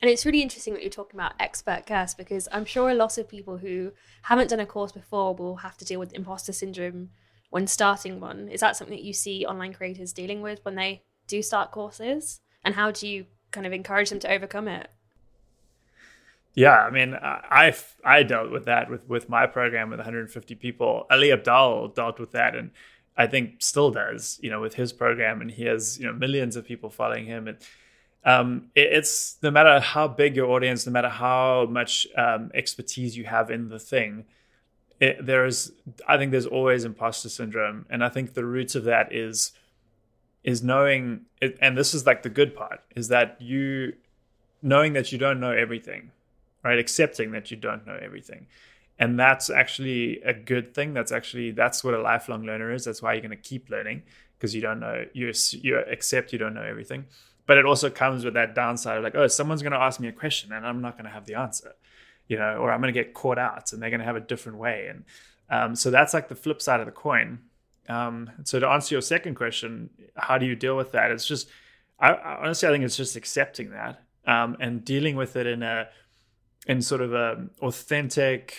And 0.01 0.11
it's 0.11 0.25
really 0.25 0.43
interesting 0.43 0.75
that 0.75 0.83
you're 0.83 0.91
talking 0.91 1.19
about 1.19 1.33
expert 1.41 1.85
curse 1.87 2.15
because 2.15 2.49
I'm 2.53 2.65
sure 2.65 2.89
a 2.89 2.95
lot 2.95 3.19
of 3.19 3.29
people 3.29 3.59
who 3.59 3.93
haven't 4.23 4.49
done 4.49 4.61
a 4.61 4.67
course 4.67 4.93
before 4.93 5.35
will 5.35 5.57
have 5.57 5.77
to 5.79 5.85
deal 5.85 5.99
with 5.99 6.13
imposter 6.15 6.53
syndrome 6.53 7.11
when 7.51 7.67
starting 7.67 8.21
one. 8.21 8.49
Is 8.49 8.61
that 8.61 8.77
something 8.77 8.97
that 8.97 9.05
you 9.05 9.13
see 9.13 9.45
online 9.45 9.75
creators 9.75 10.13
dealing 10.13 10.41
with 10.41 10.65
when 10.65 10.77
they 10.77 11.03
do 11.27 11.43
start 11.43 11.71
courses 11.71 12.41
and 12.65 12.75
how 12.75 12.91
do 12.91 13.07
you 13.09 13.27
kind 13.51 13.67
of 13.67 13.73
encourage 13.73 14.11
them 14.11 14.21
to 14.21 14.31
overcome 14.31 14.69
it 14.69 14.91
yeah 16.55 16.79
i 16.81 16.91
mean 16.91 17.15
i 17.23 17.73
i 18.05 18.23
dealt 18.23 18.51
with 18.51 18.65
that 18.65 18.91
with 18.91 19.09
with 19.09 19.29
my 19.29 19.47
program 19.47 19.91
with 19.91 19.99
150 19.99 20.55
people 20.57 21.07
ali 21.11 21.29
abdaal 21.29 21.95
dealt 21.95 22.19
with 22.19 22.33
that 22.33 22.57
and 22.57 22.71
i 23.17 23.27
think 23.27 23.55
still 23.59 23.91
does 23.91 24.39
you 24.43 24.51
know 24.51 24.61
with 24.61 24.75
his 24.75 24.93
program 24.93 25.41
and 25.41 25.51
he 25.51 25.65
has 25.65 25.99
you 25.99 26.07
know 26.07 26.13
millions 26.13 26.57
of 26.57 26.65
people 26.65 26.91
following 26.91 27.27
him. 27.27 27.49
And 27.49 27.59
um, 28.23 28.71
it, 28.75 28.93
it's 28.93 29.39
no 29.43 29.51
matter 29.51 29.81
how 29.81 30.07
big 30.07 30.37
your 30.37 30.51
audience 30.51 30.87
no 30.87 30.93
matter 30.93 31.09
how 31.09 31.67
much 31.67 32.07
um, 32.17 32.51
expertise 32.55 33.17
you 33.17 33.25
have 33.25 33.51
in 33.51 33.69
the 33.69 33.79
thing 33.79 34.25
it, 35.01 35.25
there's 35.25 35.73
i 36.07 36.17
think 36.19 36.31
there's 36.31 36.47
always 36.47 36.85
imposter 36.85 37.29
syndrome. 37.29 37.87
And 37.91 38.05
i 38.05 38.09
think 38.09 38.35
the 38.35 38.45
roots 38.45 38.75
of 38.75 38.85
that 38.85 39.13
is 39.13 39.53
is 40.45 40.63
knowing 40.63 41.27
and 41.61 41.77
this 41.77 41.95
is 41.95 42.07
like 42.07 42.23
the 42.23 42.31
good 42.31 42.55
part 42.55 42.81
is 42.97 43.09
that 43.09 43.41
you 43.41 43.95
knowing 44.63 44.93
that 44.93 45.13
you 45.13 45.19
don't 45.19 45.41
know 45.41 45.53
everything 45.53 46.11
right? 46.63 46.79
Accepting 46.79 47.33
that 47.33 47.51
you 47.51 47.57
don't 47.57 47.87
know 47.87 47.99
everything 48.01 48.47
and 49.01 49.19
that's 49.19 49.51
actually 49.51 50.21
a 50.21 50.33
good 50.33 50.75
thing. 50.75 50.95
That's 50.95 51.11
actually 51.11 51.51
that's 51.51 51.83
what 51.83 51.95
a 51.95 52.01
lifelong 52.01 52.45
learner 52.45 52.73
is. 52.73 52.85
That's 52.85 53.03
why 53.03 53.15
you're 53.15 53.23
going 53.23 53.31
to 53.31 53.37
keep 53.37 53.69
learning 53.69 54.05
because 54.39 54.55
you 54.55 54.61
don't 54.61 54.79
know 54.79 55.05
you 55.13 55.33
you 55.53 55.79
accept 55.79 56.33
you 56.33 56.39
don't 56.39 56.55
know 56.55 56.63
everything. 56.63 57.07
But 57.47 57.59
it 57.59 57.65
also 57.65 57.91
comes 57.91 58.25
with 58.25 58.35
that 58.35 58.55
downside 58.55 58.99
of 58.99 59.03
like 59.03 59.17
oh 59.17 59.27
someone's 59.27 59.63
going 59.63 59.73
to 59.73 59.79
ask 59.79 59.99
me 59.99 60.07
a 60.07 60.13
question 60.13 60.53
and 60.53 60.65
i'm 60.65 60.81
not 60.81 60.93
going 60.93 61.07
to 61.07 61.11
have 61.11 61.27
the 61.27 61.35
answer 61.35 61.73
you 62.29 62.37
know 62.39 62.59
or 62.59 62.71
i'm 62.71 62.81
going 62.81 62.95
to 62.95 63.01
get 63.01 63.13
caught 63.13 63.39
out 63.39 63.73
and 63.73 63.83
they're 63.83 63.91
going 63.91 63.99
to 63.99 64.07
have 64.07 64.15
a 64.15 64.21
different 64.21 64.59
way. 64.59 64.87
And 64.89 65.05
um, 65.51 65.75
so 65.75 65.91
that's 65.91 66.15
like 66.15 66.29
the 66.29 66.37
flip 66.37 66.63
side 66.63 66.81
of 66.81 66.87
the 66.87 66.93
coin. 66.93 67.41
Um, 67.89 68.31
so 68.45 68.61
to 68.61 68.69
answer 68.69 68.95
your 68.95 69.03
second 69.03 69.35
question, 69.35 69.91
how 70.15 70.39
do 70.39 70.47
you 70.47 70.55
deal 70.55 70.77
with 70.77 70.93
that? 70.93 71.11
It's 71.11 71.27
just, 71.27 71.49
I, 71.99 72.15
honestly, 72.15 72.69
I 72.69 72.73
think 72.73 72.85
it's 72.85 72.97
just 72.97 73.17
accepting 73.17 73.71
that 73.71 74.03
um, 74.27 74.57
and 74.61 74.85
dealing 74.85 75.17
with 75.17 75.35
it 75.35 75.47
in 75.47 75.63
a, 75.65 75.89
in 76.67 76.83
sort 76.83 77.01
of 77.01 77.13
a 77.13 77.49
authentic, 77.61 78.55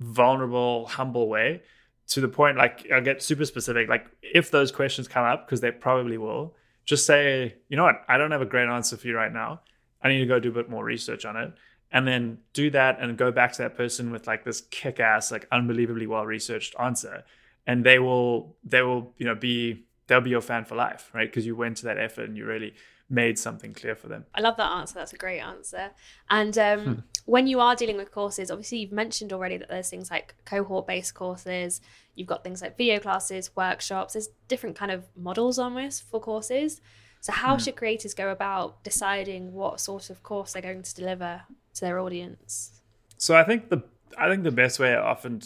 vulnerable, 0.00 0.86
humble 0.86 1.28
way. 1.28 1.62
To 2.08 2.22
the 2.22 2.28
point, 2.28 2.56
like 2.56 2.86
I'll 2.90 3.02
get 3.02 3.22
super 3.22 3.44
specific. 3.44 3.88
Like 3.88 4.06
if 4.22 4.50
those 4.50 4.72
questions 4.72 5.08
come 5.08 5.24
up, 5.24 5.46
because 5.46 5.60
they 5.60 5.70
probably 5.70 6.16
will, 6.16 6.54
just 6.86 7.04
say, 7.04 7.56
you 7.68 7.76
know 7.76 7.84
what, 7.84 8.02
I 8.08 8.16
don't 8.16 8.30
have 8.30 8.40
a 8.40 8.46
great 8.46 8.68
answer 8.68 8.96
for 8.96 9.06
you 9.06 9.14
right 9.14 9.32
now. 9.32 9.60
I 10.02 10.08
need 10.08 10.20
to 10.20 10.26
go 10.26 10.40
do 10.40 10.48
a 10.48 10.52
bit 10.52 10.70
more 10.70 10.84
research 10.84 11.26
on 11.26 11.36
it 11.36 11.52
and 11.90 12.06
then 12.06 12.38
do 12.54 12.70
that 12.70 13.00
and 13.00 13.16
go 13.18 13.30
back 13.30 13.52
to 13.52 13.62
that 13.62 13.76
person 13.76 14.10
with 14.10 14.26
like 14.26 14.44
this 14.44 14.62
kick 14.70 15.00
ass 15.00 15.30
like 15.30 15.46
unbelievably 15.50 16.06
well 16.06 16.24
researched 16.24 16.74
answer 16.78 17.24
and 17.66 17.84
they 17.84 17.98
will 17.98 18.56
they 18.62 18.82
will 18.82 19.12
you 19.16 19.26
know 19.26 19.34
be 19.34 19.84
they'll 20.08 20.20
be 20.20 20.30
your 20.30 20.40
fan 20.40 20.64
for 20.64 20.74
life, 20.74 21.10
right? 21.14 21.28
Because 21.30 21.46
you 21.46 21.54
went 21.54 21.76
to 21.78 21.84
that 21.84 21.98
effort 21.98 22.28
and 22.28 22.36
you 22.36 22.44
really 22.44 22.74
made 23.10 23.38
something 23.38 23.72
clear 23.72 23.94
for 23.94 24.08
them. 24.08 24.24
I 24.34 24.40
love 24.40 24.56
that 24.56 24.70
answer. 24.70 24.94
That's 24.94 25.12
a 25.12 25.16
great 25.16 25.40
answer. 25.40 25.90
And 26.30 26.56
um, 26.58 26.80
hmm. 26.80 26.94
when 27.24 27.46
you 27.46 27.60
are 27.60 27.74
dealing 27.74 27.96
with 27.96 28.12
courses, 28.12 28.50
obviously 28.50 28.78
you've 28.78 28.92
mentioned 28.92 29.32
already 29.32 29.56
that 29.56 29.68
there's 29.68 29.88
things 29.88 30.10
like 30.10 30.34
cohort-based 30.44 31.14
courses. 31.14 31.80
You've 32.14 32.28
got 32.28 32.44
things 32.44 32.60
like 32.60 32.76
video 32.76 32.98
classes, 32.98 33.50
workshops. 33.56 34.12
There's 34.12 34.28
different 34.48 34.76
kind 34.76 34.90
of 34.90 35.04
models 35.16 35.58
almost 35.58 36.08
for 36.08 36.20
courses. 36.20 36.80
So 37.20 37.32
how 37.32 37.54
hmm. 37.54 37.62
should 37.62 37.76
creators 37.76 38.14
go 38.14 38.30
about 38.30 38.82
deciding 38.84 39.52
what 39.52 39.80
sort 39.80 40.10
of 40.10 40.22
course 40.22 40.52
they're 40.52 40.62
going 40.62 40.82
to 40.82 40.94
deliver 40.94 41.42
to 41.74 41.80
their 41.80 41.98
audience? 41.98 42.80
So 43.16 43.36
I 43.36 43.44
think 43.44 43.70
the 43.70 43.82
I 44.16 44.28
think 44.28 44.42
the 44.42 44.50
best 44.50 44.78
way 44.78 44.94
often 44.94 45.42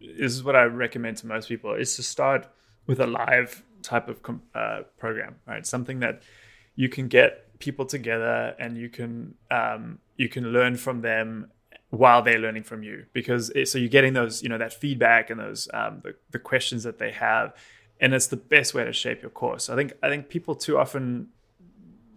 this 0.00 0.32
is 0.32 0.44
what 0.44 0.56
I 0.56 0.64
recommend 0.64 1.16
to 1.18 1.26
most 1.26 1.48
people 1.48 1.74
is 1.74 1.96
to 1.96 2.02
start 2.02 2.46
with 2.86 3.00
a 3.00 3.06
live 3.06 3.62
type 3.82 4.08
of 4.08 4.18
uh, 4.54 4.82
program, 4.98 5.36
right? 5.46 5.66
Something 5.66 6.00
that 6.00 6.22
you 6.76 6.88
can 6.88 7.08
get 7.08 7.58
people 7.58 7.86
together 7.86 8.54
and 8.58 8.76
you 8.76 8.88
can 8.88 9.34
um, 9.50 9.98
you 10.16 10.28
can 10.28 10.52
learn 10.52 10.76
from 10.76 11.00
them 11.00 11.50
while 11.90 12.22
they're 12.22 12.38
learning 12.38 12.64
from 12.64 12.82
you. 12.82 13.06
Because 13.12 13.50
it, 13.50 13.68
so 13.68 13.78
you're 13.78 13.88
getting 13.88 14.12
those 14.12 14.42
you 14.42 14.48
know 14.48 14.58
that 14.58 14.72
feedback 14.72 15.30
and 15.30 15.40
those 15.40 15.68
um, 15.72 16.00
the, 16.02 16.14
the 16.30 16.38
questions 16.38 16.82
that 16.84 16.98
they 16.98 17.12
have 17.12 17.54
and 18.00 18.12
it's 18.12 18.26
the 18.26 18.36
best 18.36 18.74
way 18.74 18.84
to 18.84 18.92
shape 18.92 19.22
your 19.22 19.30
course. 19.30 19.70
I 19.70 19.76
think 19.76 19.92
i 20.02 20.08
think 20.08 20.28
people 20.28 20.54
too 20.54 20.78
often 20.78 21.28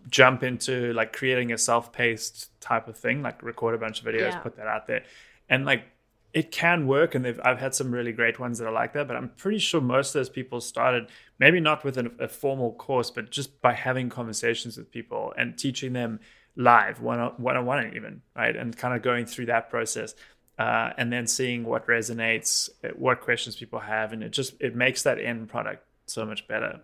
jump 0.09 0.43
into 0.43 0.93
like 0.93 1.13
creating 1.13 1.51
a 1.51 1.57
self-paced 1.57 2.49
type 2.61 2.87
of 2.87 2.97
thing 2.97 3.21
like 3.21 3.43
record 3.43 3.75
a 3.75 3.77
bunch 3.77 3.99
of 3.99 4.05
videos 4.05 4.31
yeah. 4.31 4.39
put 4.39 4.55
that 4.57 4.67
out 4.67 4.87
there. 4.87 5.03
And 5.49 5.65
like 5.65 5.85
it 6.37 6.51
can 6.51 6.85
work 6.85 7.15
and 7.15 7.25
I've 7.43 7.57
had 7.57 7.73
some 7.73 7.91
really 7.91 8.11
great 8.11 8.39
ones 8.39 8.59
that 8.59 8.67
are 8.67 8.71
like 8.71 8.93
that 8.93 9.07
but 9.07 9.17
I'm 9.17 9.29
pretty 9.29 9.57
sure 9.57 9.81
most 9.81 10.09
of 10.09 10.19
those 10.19 10.29
people 10.29 10.61
started 10.61 11.09
maybe 11.39 11.59
not 11.59 11.83
with 11.83 11.97
a, 11.97 12.11
a 12.19 12.27
formal 12.27 12.73
course 12.73 13.09
but 13.09 13.31
just 13.31 13.59
by 13.59 13.73
having 13.73 14.07
conversations 14.07 14.77
with 14.77 14.91
people 14.91 15.33
and 15.35 15.57
teaching 15.57 15.93
them 15.93 16.19
live 16.55 17.01
one 17.01 17.19
on 17.19 17.31
one, 17.37 17.57
on 17.57 17.65
one 17.65 17.91
even 17.95 18.21
right? 18.35 18.55
And 18.55 18.77
kind 18.77 18.93
of 18.93 19.01
going 19.01 19.25
through 19.25 19.47
that 19.47 19.71
process 19.71 20.13
uh, 20.59 20.91
and 20.95 21.11
then 21.11 21.25
seeing 21.25 21.63
what 21.63 21.87
resonates 21.87 22.69
what 22.95 23.21
questions 23.21 23.55
people 23.55 23.79
have 23.79 24.13
and 24.13 24.21
it 24.21 24.29
just 24.29 24.53
it 24.59 24.75
makes 24.75 25.01
that 25.01 25.19
end 25.19 25.49
product 25.49 25.83
so 26.05 26.23
much 26.23 26.47
better. 26.47 26.81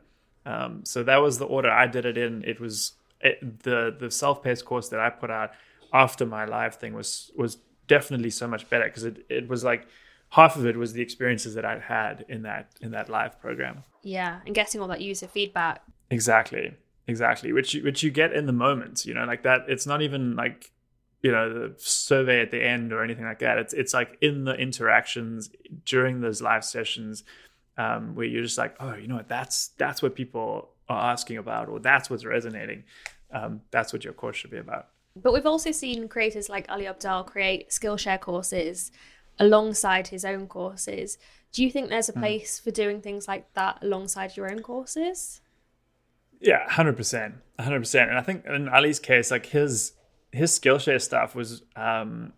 Um, 0.48 0.82
so 0.84 1.04
that 1.04 1.22
was 1.22 1.38
the 1.38 1.46
order 1.46 1.70
I 1.70 1.86
did 1.86 2.06
it 2.06 2.18
in. 2.18 2.44
It 2.44 2.60
was 2.60 2.94
it, 3.22 3.62
the 3.62 3.96
the 3.98 4.10
self-paced 4.10 4.66
course 4.66 4.90
that 4.90 5.00
I 5.00 5.12
put 5.12 5.30
out 5.30 5.52
after 5.94 6.26
my 6.26 6.46
live 6.46 6.76
thing 6.76 6.94
was 6.96 7.32
was 7.36 7.60
definitely 7.88 8.30
so 8.30 8.48
much 8.48 8.70
better 8.70 8.86
because 8.86 9.04
it, 9.04 9.26
it 9.30 9.48
was 9.48 9.64
like 9.64 9.88
half 10.30 10.56
of 10.56 10.66
it 10.66 10.76
was 10.76 10.94
the 10.94 11.02
experiences 11.02 11.54
that 11.56 11.66
I'd 11.66 11.82
had 11.82 12.26
in 12.28 12.44
that 12.44 12.72
in 12.82 12.92
that 12.92 13.10
live 13.10 13.40
program. 13.40 13.84
Yeah, 14.02 14.40
and 14.46 14.56
getting 14.56 14.82
all 14.82 14.88
that 14.88 15.02
user 15.02 15.28
feedback. 15.28 15.84
Exactly, 16.10 16.74
exactly. 17.08 17.54
Which 17.54 17.74
you, 17.74 17.84
which 17.84 18.04
you 18.04 18.12
get 18.12 18.34
in 18.34 18.46
the 18.46 18.54
moment, 18.54 19.06
you 19.06 19.14
know, 19.14 19.26
like 19.26 19.44
that. 19.44 19.62
It's 19.68 19.86
not 19.86 20.02
even 20.02 20.36
like 20.36 20.72
you 21.22 21.32
know 21.32 21.54
the 21.54 21.74
survey 21.78 22.42
at 22.42 22.52
the 22.52 22.64
end 22.64 22.92
or 22.92 23.04
anything 23.04 23.26
like 23.26 23.40
that. 23.40 23.58
It's 23.58 23.74
it's 23.74 23.94
like 23.94 24.18
in 24.22 24.44
the 24.44 24.54
interactions 24.56 25.50
during 25.86 26.22
those 26.22 26.42
live 26.42 26.66
sessions 26.66 27.24
um, 27.78 28.16
where 28.16 28.26
you're 28.26 28.44
just 28.44 28.58
like, 28.58 28.76
oh, 28.80 28.96
you 28.96 29.08
know 29.08 29.16
what, 29.16 29.30
that's 29.30 29.70
that's 29.78 30.02
what 30.02 30.16
people 30.16 30.70
are 30.90 31.12
asking 31.12 31.38
about, 31.38 31.70
or 31.70 31.80
that's 31.80 32.10
what's 32.10 32.26
resonating. 32.26 32.84
Um, 33.32 33.62
that's 33.72 33.94
what 33.94 34.04
your 34.04 34.14
course 34.14 34.38
should 34.38 34.52
be 34.52 34.58
about. 34.58 34.90
But 35.16 35.34
we've 35.34 35.46
also 35.46 35.72
seen 35.72 36.08
creators 36.08 36.50
like 36.50 36.66
Ali 36.70 36.86
Abdaal 36.86 37.26
create 37.26 37.70
Skillshare 37.70 38.20
courses 38.20 38.92
alongside 39.40 40.08
his 40.08 40.26
own 40.26 40.48
courses. 40.48 41.18
Do 41.52 41.64
you 41.64 41.70
think 41.70 41.90
there's 41.90 42.10
a 42.10 42.14
hmm. 42.14 42.20
place 42.20 42.60
mm. 42.60 42.64
for 42.64 42.72
doing 42.72 43.02
things 43.02 43.28
like 43.28 43.52
that 43.54 43.80
alongside 43.82 44.36
your 44.36 44.52
own 44.52 44.62
courses? 44.62 45.42
Yeah, 46.42 46.68
hundred 46.70 46.98
percent, 46.98 47.36
hundred 47.60 47.80
percent. 47.80 48.10
And 48.10 48.20
I 48.20 48.22
think 48.22 48.46
in 48.46 48.68
Ali's 48.68 49.00
case, 49.00 49.32
like 49.32 49.46
his 49.46 49.94
his 50.32 50.58
Skillshare 50.60 51.00
stuff 51.00 51.36
was, 51.36 51.62
um, 51.76 52.34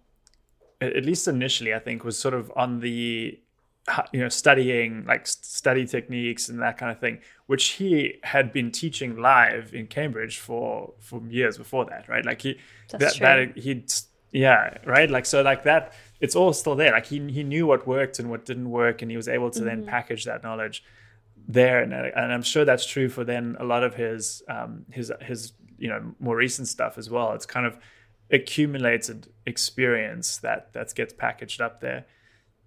at 0.82 1.06
least 1.06 1.30
initially, 1.30 1.74
I 1.74 1.80
think 1.80 2.04
was 2.04 2.20
sort 2.20 2.34
of 2.34 2.52
on 2.56 2.82
the 2.82 3.40
you 4.12 4.20
know 4.20 4.30
studying 4.30 5.06
like 5.06 5.28
study 5.28 5.86
techniques 5.86 6.50
and 6.50 6.62
that 6.62 6.78
kind 6.78 6.92
of 6.92 7.00
thing 7.00 7.20
which 7.46 7.68
he 7.72 8.16
had 8.24 8.52
been 8.52 8.72
teaching 8.72 9.22
live 9.22 9.74
in 9.74 9.86
cambridge 9.86 10.40
for 10.40 10.94
for 11.00 11.22
years 11.30 11.58
before 11.58 11.86
that 11.86 12.08
right? 12.10 12.26
Like 12.26 12.42
he 12.42 12.60
That's 12.90 13.20
that, 13.20 13.54
that 13.54 13.58
he 13.58 13.86
yeah 14.32 14.78
right? 14.86 15.10
Like 15.10 15.26
so 15.26 15.42
like 15.42 15.64
that 15.64 15.94
it's 16.20 16.36
all 16.36 16.54
still 16.54 16.76
there. 16.76 16.92
Like 16.92 17.06
he, 17.06 17.20
he 17.32 17.44
knew 17.44 17.68
what 17.68 17.86
worked 17.86 18.20
and 18.20 18.30
what 18.30 18.46
didn't 18.46 18.70
work 18.70 19.02
and 19.02 19.12
he 19.12 19.18
was 19.18 19.28
able 19.28 19.52
to 19.52 19.60
mm-hmm. 19.60 19.68
then 19.68 19.86
package 19.86 20.26
that 20.26 20.44
knowledge 20.44 20.84
there. 21.48 21.84
And, 21.84 21.94
and 21.94 22.34
i'm 22.34 22.42
sure 22.42 22.66
that's 22.66 22.86
true 22.86 23.08
for 23.08 23.24
then 23.24 23.56
a 23.60 23.66
lot 23.66 23.84
of 23.84 23.94
his 23.94 24.42
um 24.48 24.86
his 24.92 25.12
his 25.22 25.54
you 25.78 25.90
know 25.90 26.16
more 26.20 26.36
recent 26.36 26.68
stuff 26.68 26.98
as 26.98 27.10
well. 27.10 27.34
It's 27.34 27.46
kind 27.46 27.66
of 27.66 27.78
accumulated 28.32 29.28
experience 29.46 30.38
that 30.38 30.74
that 30.74 30.96
gets 30.96 31.14
packaged 31.14 31.62
up 31.62 31.82
there. 31.82 32.06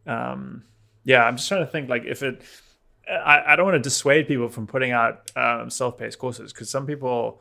Um 0.07 0.63
yeah, 1.05 1.25
I'm 1.25 1.37
just 1.37 1.49
trying 1.49 1.65
to 1.65 1.71
think 1.71 1.89
like 1.89 2.05
if 2.05 2.23
it. 2.23 2.43
I, 3.09 3.55
I 3.55 3.57
don't 3.57 3.65
want 3.65 3.77
to 3.77 3.81
dissuade 3.81 4.29
people 4.29 4.51
from 4.51 4.67
putting 4.67 4.93
out 4.93 5.31
um, 5.35 5.71
self-paced 5.71 6.19
courses 6.19 6.53
because 6.53 6.69
some 6.69 6.87
people 6.87 7.41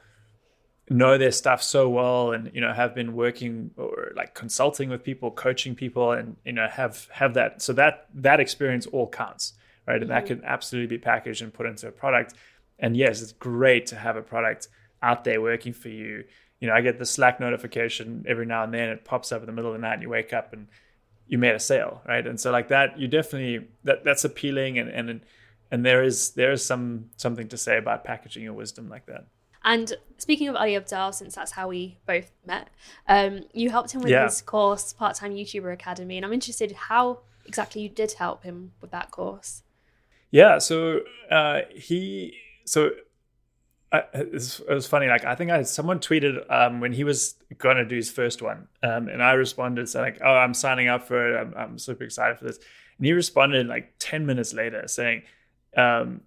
know 0.90 1.18
their 1.18 1.32
stuff 1.32 1.62
so 1.62 1.90
well 1.90 2.32
and 2.32 2.50
you 2.54 2.62
know 2.62 2.72
have 2.72 2.96
been 2.96 3.14
working 3.14 3.72
or 3.76 4.14
like 4.16 4.34
consulting 4.34 4.90
with 4.90 5.04
people 5.04 5.30
coaching 5.32 5.76
people 5.76 6.14
and 6.14 6.38
you 6.46 6.54
know 6.54 6.68
have 6.68 7.08
have 7.12 7.34
that 7.34 7.62
so 7.62 7.74
that 7.74 8.08
that 8.14 8.40
experience 8.40 8.86
all 8.88 9.08
counts 9.08 9.54
right 9.86 9.96
and 9.96 10.04
mm-hmm. 10.04 10.14
that 10.14 10.26
can 10.26 10.44
absolutely 10.46 10.88
be 10.88 11.02
packaged 11.02 11.42
and 11.42 11.54
put 11.54 11.66
into 11.66 11.88
a 11.88 11.92
product 11.92 12.34
and 12.80 12.96
yes 12.96 13.22
it's 13.22 13.34
great 13.34 13.86
to 13.86 13.98
have 13.98 14.16
a 14.16 14.22
product 14.22 14.70
out 15.04 15.26
there 15.26 15.42
working 15.42 15.74
for 15.74 15.90
you 15.90 16.24
you 16.62 16.68
know 16.68 16.74
i 16.74 16.80
get 16.80 16.98
the 16.98 17.06
slack 17.06 17.40
notification 17.40 18.24
every 18.26 18.46
now 18.46 18.64
and 18.64 18.74
then 18.74 18.90
it 18.90 19.04
pops 19.04 19.34
up 19.34 19.42
in 19.42 19.46
the 19.46 19.52
middle 19.52 19.72
of 19.72 19.76
the 19.76 19.82
night 19.82 19.96
and 19.96 20.04
you 20.04 20.10
wake 20.10 20.32
up 20.32 20.54
and 20.54 20.68
you 21.28 21.38
made 21.38 21.56
a 21.56 21.60
sale, 21.60 22.02
right? 22.08 22.26
And 22.26 22.40
so 22.40 22.52
like 22.52 22.70
that, 22.70 23.00
you 23.00 23.08
definitely 23.08 23.68
that 23.84 24.04
that's 24.04 24.24
appealing, 24.24 24.80
and 24.80 24.90
and 24.90 25.22
and 25.72 25.86
there 25.86 26.04
is 26.04 26.32
there 26.32 26.52
is 26.52 26.66
some 26.66 27.10
something 27.18 27.48
to 27.50 27.58
say 27.58 27.78
about 27.78 28.04
packaging 28.04 28.44
your 28.44 28.54
wisdom 28.54 28.90
like 28.90 29.06
that. 29.08 29.28
And 29.64 29.94
speaking 30.18 30.48
of 30.48 30.56
Ali 30.56 30.74
Abdaal, 30.74 31.14
since 31.14 31.36
that's 31.36 31.52
how 31.52 31.68
we 31.68 31.98
both 32.06 32.32
met, 32.46 32.70
um, 33.08 33.42
you 33.54 33.70
helped 33.70 33.92
him 33.92 34.02
with 34.02 34.12
yeah. 34.12 34.24
his 34.24 34.42
course, 34.42 34.94
Part 34.94 35.16
Time 35.16 35.34
YouTuber 35.34 35.74
Academy, 35.74 36.16
and 36.18 36.26
I'm 36.26 36.34
interested 36.34 36.72
how 36.72 37.20
exactly 37.46 37.82
you 37.82 37.90
did 37.90 38.14
help 38.14 38.44
him 38.44 38.72
with 38.82 38.92
that 38.92 39.12
course. 39.12 39.64
Yeah, 40.32 40.60
so 40.60 41.02
uh, 41.30 41.62
he 41.74 42.34
so 42.66 42.92
I, 43.92 44.04
it, 44.14 44.34
was, 44.34 44.60
it, 44.60 44.74
was, 44.74 44.86
funny. 44.86 45.08
Like 45.08 45.24
I 45.24 45.36
think 45.36 45.50
I 45.50 45.62
someone 45.64 46.00
tweeted 46.00 46.52
um, 46.52 46.82
when 46.82 46.92
he 46.92 47.06
was 47.06 47.36
to 47.58 47.86
do 47.86 47.96
his 47.96 48.12
first 48.12 48.42
one, 48.42 48.68
um, 48.84 49.08
and 49.08 49.24
I 49.24 49.34
responded 49.34 49.88
saying 49.88 50.06
like, 50.06 50.22
"Oh, 50.22 50.34
I'm 50.34 50.54
signing 50.54 50.90
up 50.90 51.08
for 51.08 51.32
it. 51.36 51.40
I'm, 51.40 51.54
I'm, 51.56 51.80
super 51.80 52.04
excited 52.04 52.38
for 52.38 52.46
this." 52.46 52.58
And 52.98 53.06
he 53.06 53.14
responded 53.14 53.68
like 53.68 53.94
ten 53.98 54.26
minutes 54.26 54.54
later 54.54 54.84
saying, 54.88 55.24
um, 55.78 56.22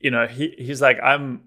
"You 0.00 0.10
know, 0.10 0.26
he 0.26 0.54
he's 0.58 0.80
like, 0.80 0.98
I'm." 1.02 1.42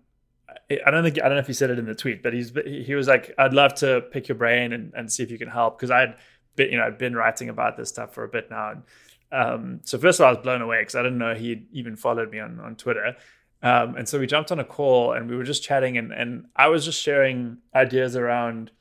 I 0.86 0.91
don't 0.91 1.03
think 1.03 1.19
I 1.19 1.24
don't 1.24 1.36
know 1.36 1.39
if 1.39 1.47
he 1.47 1.53
said 1.53 1.69
it 1.69 1.79
in 1.79 1.86
the 1.86 1.95
tweet, 1.95 2.24
but 2.24 2.33
he's 2.33 2.53
he 2.65 2.95
was 2.95 3.07
like, 3.07 3.33
"I'd 3.38 3.53
love 3.53 3.74
to 3.75 4.01
pick 4.12 4.29
your 4.29 4.38
brain 4.38 4.71
and, 4.71 4.93
and 4.95 5.12
see 5.12 5.21
if 5.21 5.31
you 5.31 5.38
can 5.38 5.50
help," 5.50 5.77
because 5.77 5.91
I'd 5.91 6.15
been 6.55 6.71
you 6.71 6.77
know 6.77 6.86
I'd 6.86 6.97
been 6.97 7.15
writing 7.15 7.50
about 7.50 7.75
this 7.75 7.89
stuff 7.89 8.13
for 8.13 8.24
a 8.24 8.29
bit 8.29 8.50
now. 8.50 8.71
And, 8.71 8.83
um, 9.31 9.79
so 9.83 9.97
first 9.97 10.19
of 10.19 10.24
all, 10.24 10.29
I 10.29 10.33
was 10.36 10.43
blown 10.43 10.62
away 10.62 10.79
because 10.79 10.95
I 10.95 11.03
didn't 11.03 11.17
know 11.17 11.36
he 11.36 11.67
even 11.74 11.97
followed 11.97 12.31
me 12.31 12.39
on 12.39 12.59
on 12.62 12.75
Twitter. 12.75 13.17
Um, 13.63 13.95
and 13.95 14.07
so 14.07 14.19
we 14.19 14.27
jumped 14.27 14.51
on 14.51 14.59
a 14.59 14.63
call 14.63 15.13
and 15.13 15.29
we 15.29 15.35
were 15.35 15.43
just 15.43 15.63
chatting, 15.63 15.97
and, 15.97 16.11
and 16.11 16.45
I 16.55 16.67
was 16.67 16.85
just 16.85 17.01
sharing 17.01 17.57
ideas 17.73 18.15
around 18.15 18.71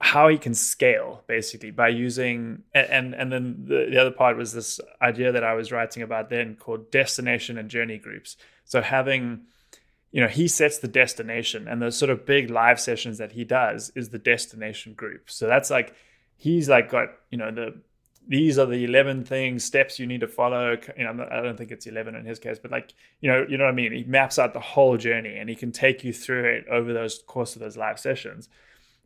how 0.00 0.28
he 0.28 0.38
can 0.38 0.54
scale 0.54 1.24
basically 1.26 1.72
by 1.72 1.88
using 1.88 2.62
and 2.72 3.14
and 3.14 3.32
then 3.32 3.64
the, 3.66 3.88
the 3.90 3.98
other 4.00 4.12
part 4.12 4.36
was 4.36 4.52
this 4.52 4.78
idea 5.02 5.32
that 5.32 5.42
I 5.42 5.54
was 5.54 5.72
writing 5.72 6.02
about 6.02 6.30
then 6.30 6.54
called 6.54 6.90
destination 6.92 7.58
and 7.58 7.68
journey 7.68 7.98
groups. 7.98 8.36
So 8.64 8.80
having 8.80 9.42
you 10.12 10.20
know 10.20 10.28
he 10.28 10.46
sets 10.46 10.78
the 10.78 10.88
destination 10.88 11.66
and 11.66 11.82
those 11.82 11.96
sort 11.98 12.10
of 12.10 12.24
big 12.24 12.48
live 12.48 12.78
sessions 12.78 13.18
that 13.18 13.32
he 13.32 13.44
does 13.44 13.90
is 13.96 14.10
the 14.10 14.20
destination 14.20 14.94
group. 14.94 15.30
So 15.30 15.48
that's 15.48 15.68
like 15.68 15.94
he's 16.36 16.68
like 16.68 16.90
got 16.90 17.08
you 17.30 17.38
know 17.38 17.50
the 17.50 17.80
these 18.28 18.58
are 18.58 18.66
the 18.66 18.84
11 18.84 19.24
things 19.24 19.64
steps 19.64 19.98
you 19.98 20.06
need 20.06 20.20
to 20.20 20.28
follow. 20.28 20.76
You 20.96 21.04
know 21.04 21.26
i 21.30 21.40
don't 21.40 21.56
think 21.56 21.70
it's 21.70 21.86
11 21.86 22.14
in 22.14 22.24
his 22.24 22.38
case 22.38 22.58
but 22.58 22.70
like 22.70 22.92
you 23.20 23.30
know 23.30 23.44
you 23.48 23.56
know 23.56 23.64
what 23.64 23.70
i 23.70 23.74
mean? 23.74 23.92
He 23.92 24.04
maps 24.04 24.38
out 24.38 24.52
the 24.52 24.60
whole 24.60 24.96
journey 24.96 25.36
and 25.36 25.48
he 25.48 25.56
can 25.56 25.72
take 25.72 26.04
you 26.04 26.12
through 26.12 26.44
it 26.44 26.66
over 26.68 26.92
those 26.92 27.22
course 27.26 27.56
of 27.56 27.60
those 27.60 27.76
live 27.76 27.98
sessions. 27.98 28.48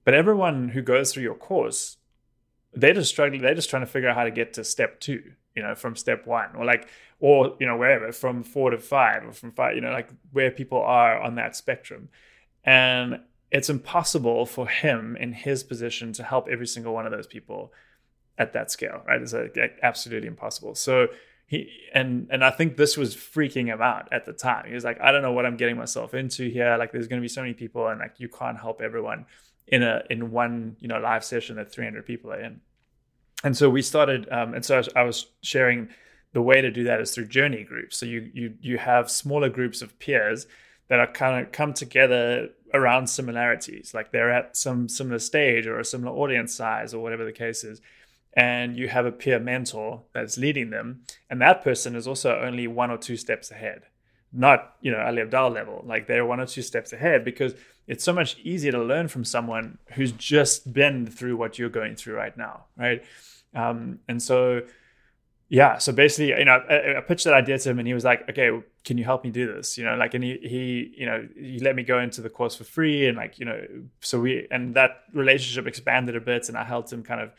But 0.05 0.14
everyone 0.14 0.71
who 0.71 0.83
goes 0.83 1.12
through 1.12 1.23
your 1.23 1.37
course 1.37 1.97
they're 2.75 2.95
just 2.95 3.11
struggling 3.11 3.43
they're 3.43 3.55
just 3.55 3.71
trying 3.71 3.83
to 3.83 3.87
figure 3.87 4.09
out 4.09 4.17
how 4.17 4.25
to 4.25 4.31
get 4.31 4.55
to 4.55 4.64
step 4.64 4.99
two 4.99 5.23
you 5.55 5.62
know 5.62 5.75
from 5.75 5.95
step 5.95 6.26
one 6.26 6.49
or 6.57 6.64
like 6.64 6.88
or 7.21 7.57
you 7.61 7.67
know 7.67 7.76
wherever 7.76 8.11
from 8.12 8.43
four 8.43 8.71
to 8.71 8.79
five 8.79 9.25
or 9.25 9.33
from 9.33 9.52
five 9.52 9.75
you 9.75 9.81
know 9.81 9.93
like 9.93 10.11
where 10.33 10.50
people 10.50 10.81
are 10.81 11.21
on 11.21 11.37
that 11.37 11.57
spectrum. 11.57 12.09
And 12.64 13.21
it's 13.50 13.69
impossible 13.69 14.47
for 14.47 14.67
him 14.67 15.17
in 15.17 15.33
his 15.33 15.62
position 15.62 16.12
to 16.14 16.25
help 16.25 16.49
every 16.49 16.67
single 16.67 16.95
one 16.95 17.07
of 17.07 17.12
those 17.12 17.26
people 17.26 17.73
at 18.39 18.53
that 18.55 18.71
scale, 18.71 19.03
right? 19.07 19.21
It's 19.21 19.35
absolutely 19.83 20.29
impossible. 20.29 20.75
So 20.75 21.09
he 21.47 21.71
and 21.95 22.29
and 22.31 22.45
I 22.45 22.51
think 22.51 22.77
this 22.77 22.97
was 22.97 23.15
freaking 23.15 23.67
him 23.67 23.83
out 23.83 24.09
at 24.12 24.25
the 24.25 24.33
time. 24.33 24.67
He 24.67 24.75
was 24.75 24.85
like, 24.85 25.01
I 25.01 25.12
don't 25.12 25.23
know 25.23 25.33
what 25.33 25.45
I'm 25.45 25.57
getting 25.57 25.77
myself 25.77 26.15
into 26.15 26.49
here. 26.49 26.77
Like, 26.79 26.93
there's 26.93 27.09
going 27.09 27.21
to 27.21 27.25
be 27.25 27.29
so 27.29 27.43
many 27.43 27.53
people, 27.53 27.89
and 27.89 28.01
like 28.01 28.19
you 28.19 28.29
can't 28.29 28.59
help 28.59 28.81
everyone 28.81 29.27
in 29.67 29.83
a 29.83 30.03
in 30.11 30.31
one 30.31 30.77
you 30.81 30.89
know 30.89 30.99
live 30.99 31.25
session 31.25 31.57
that 31.57 31.71
300 31.71 32.07
people 32.07 32.33
are 32.33 32.41
in. 32.41 32.61
And 33.45 33.57
so 33.57 33.69
we 33.69 33.83
started, 33.83 34.29
um, 34.31 34.55
and 34.55 34.65
so 34.65 34.83
I 34.95 35.03
was 35.03 35.27
sharing 35.43 35.89
the 36.33 36.41
way 36.41 36.61
to 36.61 36.71
do 36.71 36.85
that 36.85 37.01
is 37.01 37.12
through 37.12 37.27
journey 37.27 37.65
groups. 37.65 37.99
So 37.99 38.07
you 38.07 38.31
you 38.33 38.55
you 38.61 38.79
have 38.79 39.11
smaller 39.11 39.51
groups 39.51 39.83
of 39.83 39.99
peers 39.99 40.47
that 40.89 41.01
are 41.01 41.11
kind 41.11 41.45
of 41.45 41.53
come 41.53 41.75
together 41.75 42.49
around 42.75 43.09
similarities, 43.09 43.93
like 43.93 44.11
they're 44.12 44.33
at 44.33 44.57
some 44.57 44.89
similar 44.89 45.19
stage 45.19 45.67
or 45.67 45.79
a 45.79 45.85
similar 45.85 46.12
audience 46.17 46.55
size 46.55 46.95
or 46.95 47.03
whatever 47.03 47.25
the 47.25 47.33
case 47.33 47.65
is 47.65 47.83
and 48.35 48.77
you 48.77 48.89
have 48.89 49.05
a 49.05 49.12
peer 49.12 49.39
mentor 49.39 50.03
that's 50.15 50.39
leading 50.39 50.71
them 50.71 51.03
and 51.29 51.41
that 51.41 51.62
person 51.62 51.95
is 51.95 52.07
also 52.07 52.41
only 52.41 52.67
one 52.67 52.91
or 52.91 52.97
two 52.97 53.17
steps 53.17 53.51
ahead. 53.51 53.83
Not 54.33 54.77
you 54.81 54.91
know 54.91 55.01
ali 55.01 55.23
abdaal 55.23 55.53
level 55.53 55.83
like 55.87 56.07
they're 56.07 56.25
one 56.25 56.41
or 56.41 56.47
two 56.47 56.62
steps 56.62 56.93
ahead 56.93 57.25
because 57.25 57.55
it's 57.87 58.03
so 58.03 58.12
much 58.12 58.39
easier 58.39 58.73
to 58.73 58.83
learn 58.83 59.09
from 59.09 59.25
someone 59.25 59.79
who's 59.95 60.12
just 60.12 60.73
been 60.73 61.07
through 61.07 61.37
what 61.37 61.59
you're 61.59 61.69
going 61.69 61.97
through 61.97 62.15
right 62.15 62.37
now 62.37 62.65
right? 62.77 63.05
Um, 63.55 63.99
and 64.09 64.23
so 64.23 64.62
yeah 65.51 65.77
so 65.77 65.93
basically 65.93 66.29
you 66.29 66.47
know 66.47 66.62
I, 66.71 66.97
I, 66.97 67.01
pitched 67.03 67.25
that 67.25 67.35
idea 67.35 67.59
to 67.59 67.69
him 67.69 67.79
and 67.79 67.87
he 67.87 67.93
was 67.93 68.05
like 68.05 68.27
okay 68.31 68.62
can 68.85 68.97
you 68.97 69.05
help 69.05 69.23
me 69.23 69.31
do 69.31 69.53
this? 69.53 69.77
You 69.77 69.85
know 69.85 69.97
like 69.97 70.15
and 70.15 70.25
he 70.25 70.39
he 70.43 70.95
you 70.97 71.05
know 71.05 71.29
he 71.37 71.61
let 71.61 71.77
me 71.77 71.83
go 71.83 72.01
into 72.01 72.23
the 72.23 72.31
course 72.31 72.57
for 72.57 72.65
free 72.65 73.07
and 73.07 73.19
like 73.19 73.39
you 73.39 73.45
know 73.45 73.61
so 74.01 74.21
we 74.21 74.47
and 74.51 74.75
that 74.75 75.03
relationship 75.12 75.67
expanded 75.67 76.17
a 76.17 76.21
bit 76.21 76.49
and 76.49 76.57
i 76.57 76.65
helped 76.65 76.91
him 76.93 77.03
kind 77.03 77.21
of 77.21 77.33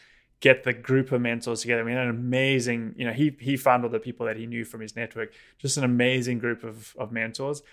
get 0.44 0.66
the 0.66 0.74
group 0.74 1.14
of 1.14 1.22
mentors 1.22 1.62
together. 1.62 1.82
I 1.82 1.86
mean, 1.86 1.96
an 1.96 2.10
amazing, 2.10 2.96
you 2.98 3.06
know, 3.06 3.14
he 3.14 3.34
he 3.40 3.56
found 3.56 3.86
all 3.86 3.90
the 3.90 3.98
people 3.98 4.26
that 4.26 4.36
he 4.36 4.46
knew 4.46 4.66
from 4.66 4.82
his 4.82 4.94
network, 4.94 5.32
just 5.58 5.78
an 5.78 5.86
amazing 5.86 6.40
group 6.40 6.66
of 6.66 6.94
of 6.98 7.14
mentors. 7.14 7.64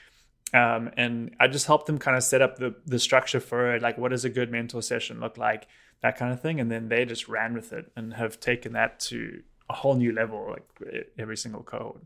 Um, 0.54 0.90
and 0.96 1.34
I 1.40 1.48
just 1.48 1.66
helped 1.66 1.86
them 1.86 1.98
kind 1.98 2.16
of 2.16 2.22
set 2.22 2.40
up 2.40 2.58
the 2.58 2.76
the 2.86 3.00
structure 3.00 3.40
for 3.40 3.74
it, 3.74 3.82
like 3.82 3.98
what 3.98 4.12
does 4.12 4.24
a 4.24 4.30
good 4.30 4.52
mentor 4.52 4.82
session 4.82 5.18
look 5.18 5.36
like, 5.36 5.66
that 6.02 6.16
kind 6.16 6.32
of 6.32 6.40
thing. 6.40 6.60
And 6.60 6.70
then 6.70 6.88
they 6.88 7.04
just 7.04 7.28
ran 7.28 7.54
with 7.54 7.72
it 7.72 7.90
and 7.96 8.14
have 8.14 8.38
taken 8.38 8.72
that 8.74 9.00
to 9.10 9.42
a 9.68 9.74
whole 9.74 9.96
new 9.96 10.12
level, 10.12 10.50
like 10.50 11.04
every 11.18 11.36
single 11.36 11.64
cohort. 11.64 12.02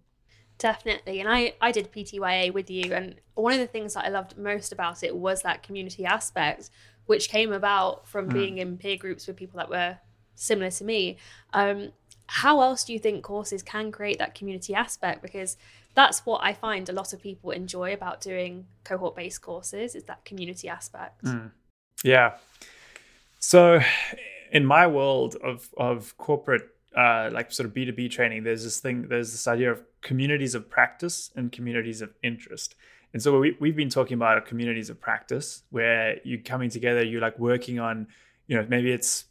Definitely. 0.56 1.20
And 1.20 1.28
I, 1.28 1.54
I 1.60 1.72
did 1.72 1.92
PTYA 1.92 2.54
with 2.54 2.70
you. 2.70 2.94
And 2.94 3.16
one 3.34 3.52
of 3.52 3.58
the 3.58 3.66
things 3.66 3.94
that 3.94 4.06
I 4.06 4.08
loved 4.08 4.38
most 4.38 4.72
about 4.72 5.02
it 5.02 5.14
was 5.14 5.42
that 5.42 5.62
community 5.62 6.06
aspect, 6.06 6.70
which 7.06 7.28
came 7.28 7.52
about 7.52 8.06
from 8.08 8.28
mm. 8.28 8.32
being 8.32 8.58
in 8.58 8.78
peer 8.78 8.96
groups 8.96 9.26
with 9.26 9.36
people 9.36 9.58
that 9.58 9.68
were 9.68 9.98
similar 10.34 10.70
to 10.70 10.84
me. 10.84 11.16
Um, 11.52 11.92
how 12.26 12.60
else 12.60 12.84
do 12.84 12.92
you 12.92 12.98
think 12.98 13.22
courses 13.22 13.62
can 13.62 13.92
create 13.92 14.18
that 14.18 14.34
community 14.34 14.74
aspect? 14.74 15.22
Because 15.22 15.56
that's 15.94 16.26
what 16.26 16.42
I 16.42 16.52
find 16.52 16.88
a 16.88 16.92
lot 16.92 17.12
of 17.12 17.22
people 17.22 17.50
enjoy 17.50 17.92
about 17.92 18.20
doing 18.20 18.66
cohort 18.82 19.14
based 19.14 19.42
courses 19.42 19.94
is 19.94 20.04
that 20.04 20.24
community 20.24 20.68
aspect. 20.68 21.24
Mm. 21.24 21.50
Yeah. 22.02 22.34
So 23.38 23.80
in 24.52 24.64
my 24.64 24.86
world 24.86 25.36
of 25.42 25.68
of 25.76 26.16
corporate 26.16 26.68
uh, 26.96 27.28
like 27.32 27.50
sort 27.52 27.68
of 27.68 27.74
B2B 27.74 28.10
training, 28.10 28.44
there's 28.44 28.64
this 28.64 28.78
thing, 28.78 29.08
there's 29.08 29.32
this 29.32 29.48
idea 29.48 29.70
of 29.70 29.82
communities 30.00 30.54
of 30.54 30.70
practice 30.70 31.30
and 31.34 31.50
communities 31.50 32.00
of 32.00 32.14
interest. 32.22 32.76
And 33.12 33.22
so 33.22 33.38
we, 33.38 33.56
we've 33.60 33.76
been 33.76 33.90
talking 33.90 34.14
about 34.14 34.44
communities 34.46 34.90
of 34.90 35.00
practice 35.00 35.62
where 35.70 36.18
you're 36.24 36.40
coming 36.40 36.70
together, 36.70 37.02
you're 37.02 37.20
like 37.20 37.38
working 37.38 37.78
on, 37.78 38.08
you 38.46 38.56
know, 38.56 38.66
maybe 38.68 38.92
it's 38.92 39.24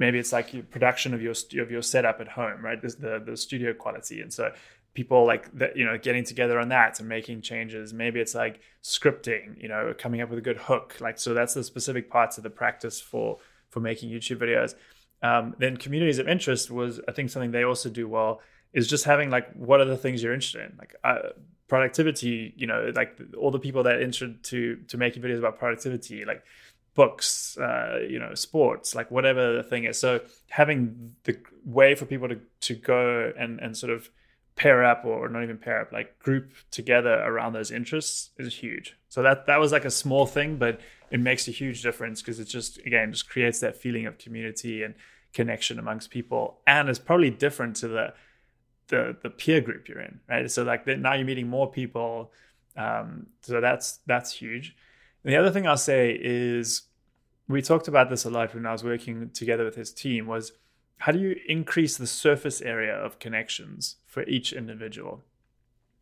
maybe 0.00 0.18
it's 0.18 0.32
like 0.32 0.52
your 0.52 0.64
production 0.64 1.14
of 1.14 1.22
your 1.22 1.34
of 1.58 1.70
your 1.70 1.82
setup 1.82 2.20
at 2.20 2.26
home, 2.26 2.64
right? 2.64 2.80
The 2.82 3.22
the 3.24 3.36
studio 3.36 3.72
quality, 3.72 4.20
and 4.20 4.32
so 4.32 4.52
people 4.94 5.24
like 5.24 5.52
that, 5.56 5.76
you 5.76 5.84
know, 5.84 5.96
getting 5.96 6.24
together 6.24 6.58
on 6.58 6.70
that 6.70 6.98
and 6.98 7.08
making 7.08 7.42
changes. 7.42 7.92
Maybe 7.92 8.18
it's 8.18 8.34
like 8.34 8.60
scripting, 8.82 9.62
you 9.62 9.68
know, 9.68 9.94
coming 9.96 10.20
up 10.20 10.30
with 10.30 10.38
a 10.40 10.42
good 10.42 10.56
hook. 10.56 10.96
Like 11.00 11.20
so, 11.20 11.34
that's 11.34 11.54
the 11.54 11.62
specific 11.62 12.10
parts 12.10 12.38
of 12.38 12.42
the 12.42 12.50
practice 12.50 13.00
for 13.00 13.38
for 13.68 13.78
making 13.78 14.10
YouTube 14.10 14.38
videos. 14.38 14.74
Um, 15.22 15.54
then 15.58 15.76
communities 15.76 16.18
of 16.18 16.26
interest 16.26 16.70
was, 16.70 16.98
I 17.06 17.12
think, 17.12 17.28
something 17.30 17.50
they 17.50 17.62
also 17.62 17.90
do 17.90 18.08
well 18.08 18.40
is 18.72 18.88
just 18.88 19.04
having 19.04 19.30
like 19.30 19.52
what 19.52 19.80
are 19.80 19.84
the 19.84 19.98
things 19.98 20.22
you're 20.22 20.34
interested 20.34 20.62
in, 20.62 20.76
like. 20.78 20.96
Uh, 21.04 21.30
productivity 21.68 22.52
you 22.56 22.66
know 22.66 22.90
like 22.96 23.16
all 23.38 23.52
the 23.52 23.58
people 23.60 23.84
that 23.84 23.94
are 23.94 24.00
interested 24.00 24.42
to 24.42 24.74
to 24.88 24.96
making 24.98 25.22
videos 25.22 25.38
about 25.38 25.56
productivity 25.56 26.24
like 26.24 26.42
books, 26.94 27.56
uh, 27.58 28.00
you 28.08 28.18
know, 28.18 28.34
sports, 28.34 28.94
like 28.94 29.10
whatever 29.10 29.54
the 29.54 29.62
thing 29.62 29.84
is. 29.84 29.98
So 29.98 30.20
having 30.48 31.14
the 31.24 31.38
way 31.64 31.94
for 31.94 32.06
people 32.06 32.28
to 32.28 32.40
to 32.60 32.74
go 32.74 33.32
and 33.38 33.60
and 33.60 33.76
sort 33.76 33.92
of 33.92 34.10
pair 34.56 34.84
up 34.84 35.04
or 35.04 35.28
not 35.28 35.42
even 35.42 35.56
pair 35.56 35.80
up, 35.80 35.92
like 35.92 36.18
group 36.18 36.52
together 36.70 37.14
around 37.14 37.54
those 37.54 37.70
interests 37.70 38.30
is 38.38 38.54
huge. 38.56 38.96
So 39.08 39.22
that 39.22 39.46
that 39.46 39.58
was 39.58 39.72
like 39.72 39.84
a 39.84 39.90
small 39.90 40.26
thing, 40.26 40.56
but 40.56 40.80
it 41.10 41.20
makes 41.20 41.48
a 41.48 41.50
huge 41.50 41.82
difference 41.82 42.20
because 42.20 42.38
it 42.38 42.46
just 42.46 42.78
again 42.78 43.12
just 43.12 43.28
creates 43.28 43.60
that 43.60 43.76
feeling 43.76 44.06
of 44.06 44.18
community 44.18 44.82
and 44.82 44.94
connection 45.32 45.78
amongst 45.78 46.10
people, 46.10 46.60
and 46.66 46.88
it's 46.88 46.98
probably 46.98 47.30
different 47.30 47.76
to 47.76 47.88
the 47.88 48.12
the 48.88 49.16
the 49.22 49.30
peer 49.30 49.60
group 49.60 49.88
you're 49.88 50.00
in, 50.00 50.20
right? 50.28 50.50
So 50.50 50.62
like 50.62 50.86
now 50.86 51.14
you're 51.14 51.24
meeting 51.24 51.48
more 51.48 51.70
people. 51.70 52.32
Um, 52.76 53.26
so 53.42 53.60
that's 53.60 54.00
that's 54.06 54.32
huge. 54.32 54.76
The 55.24 55.36
other 55.36 55.50
thing 55.50 55.66
I'll 55.66 55.76
say 55.76 56.18
is 56.20 56.82
we 57.48 57.62
talked 57.62 57.88
about 57.88 58.10
this 58.10 58.24
a 58.24 58.30
lot 58.30 58.54
when 58.54 58.66
I 58.66 58.72
was 58.72 58.84
working 58.84 59.30
together 59.30 59.64
with 59.64 59.74
his 59.74 59.92
team 59.92 60.26
was 60.26 60.52
how 60.98 61.12
do 61.12 61.18
you 61.18 61.36
increase 61.48 61.96
the 61.96 62.06
surface 62.06 62.60
area 62.60 62.94
of 62.94 63.18
connections 63.18 63.96
for 64.06 64.22
each 64.24 64.52
individual? 64.52 65.22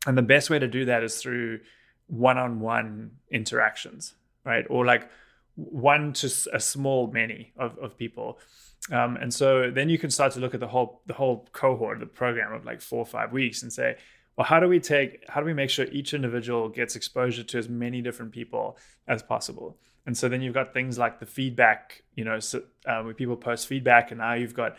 And 0.06 0.16
the 0.16 0.22
best 0.22 0.50
way 0.50 0.58
to 0.58 0.68
do 0.68 0.84
that 0.84 1.02
is 1.02 1.20
through 1.20 1.60
one-on-one 2.08 3.12
interactions, 3.30 4.14
right? 4.44 4.66
Or 4.68 4.84
like 4.84 5.08
one 5.54 6.12
to 6.14 6.26
a 6.52 6.60
small 6.60 7.10
many 7.10 7.52
of, 7.56 7.78
of 7.78 7.98
people. 7.98 8.38
Um, 8.92 9.16
and 9.16 9.32
so 9.32 9.70
then 9.70 9.88
you 9.88 9.98
can 9.98 10.10
start 10.10 10.32
to 10.32 10.40
look 10.40 10.54
at 10.54 10.60
the 10.60 10.68
whole 10.68 11.02
the 11.06 11.14
whole 11.14 11.48
cohort, 11.52 12.00
the 12.00 12.06
program 12.06 12.52
of 12.52 12.64
like 12.64 12.80
four 12.80 13.00
or 13.00 13.06
five 13.06 13.32
weeks, 13.32 13.62
and 13.62 13.72
say, 13.72 13.96
well, 14.38 14.46
how 14.46 14.60
do 14.60 14.68
we 14.68 14.78
take, 14.78 15.24
how 15.28 15.40
do 15.40 15.46
we 15.46 15.52
make 15.52 15.68
sure 15.68 15.86
each 15.86 16.14
individual 16.14 16.68
gets 16.68 16.94
exposure 16.94 17.42
to 17.42 17.58
as 17.58 17.68
many 17.68 18.00
different 18.00 18.30
people 18.30 18.78
as 19.08 19.20
possible? 19.20 19.76
And 20.06 20.16
so 20.16 20.28
then 20.28 20.42
you've 20.42 20.54
got 20.54 20.72
things 20.72 20.96
like 20.96 21.18
the 21.18 21.26
feedback, 21.26 22.04
you 22.14 22.24
know, 22.24 22.38
so, 22.38 22.62
uh, 22.86 23.02
where 23.02 23.14
people 23.14 23.36
post 23.36 23.66
feedback, 23.66 24.12
and 24.12 24.18
now 24.18 24.34
you've 24.34 24.54
got, 24.54 24.76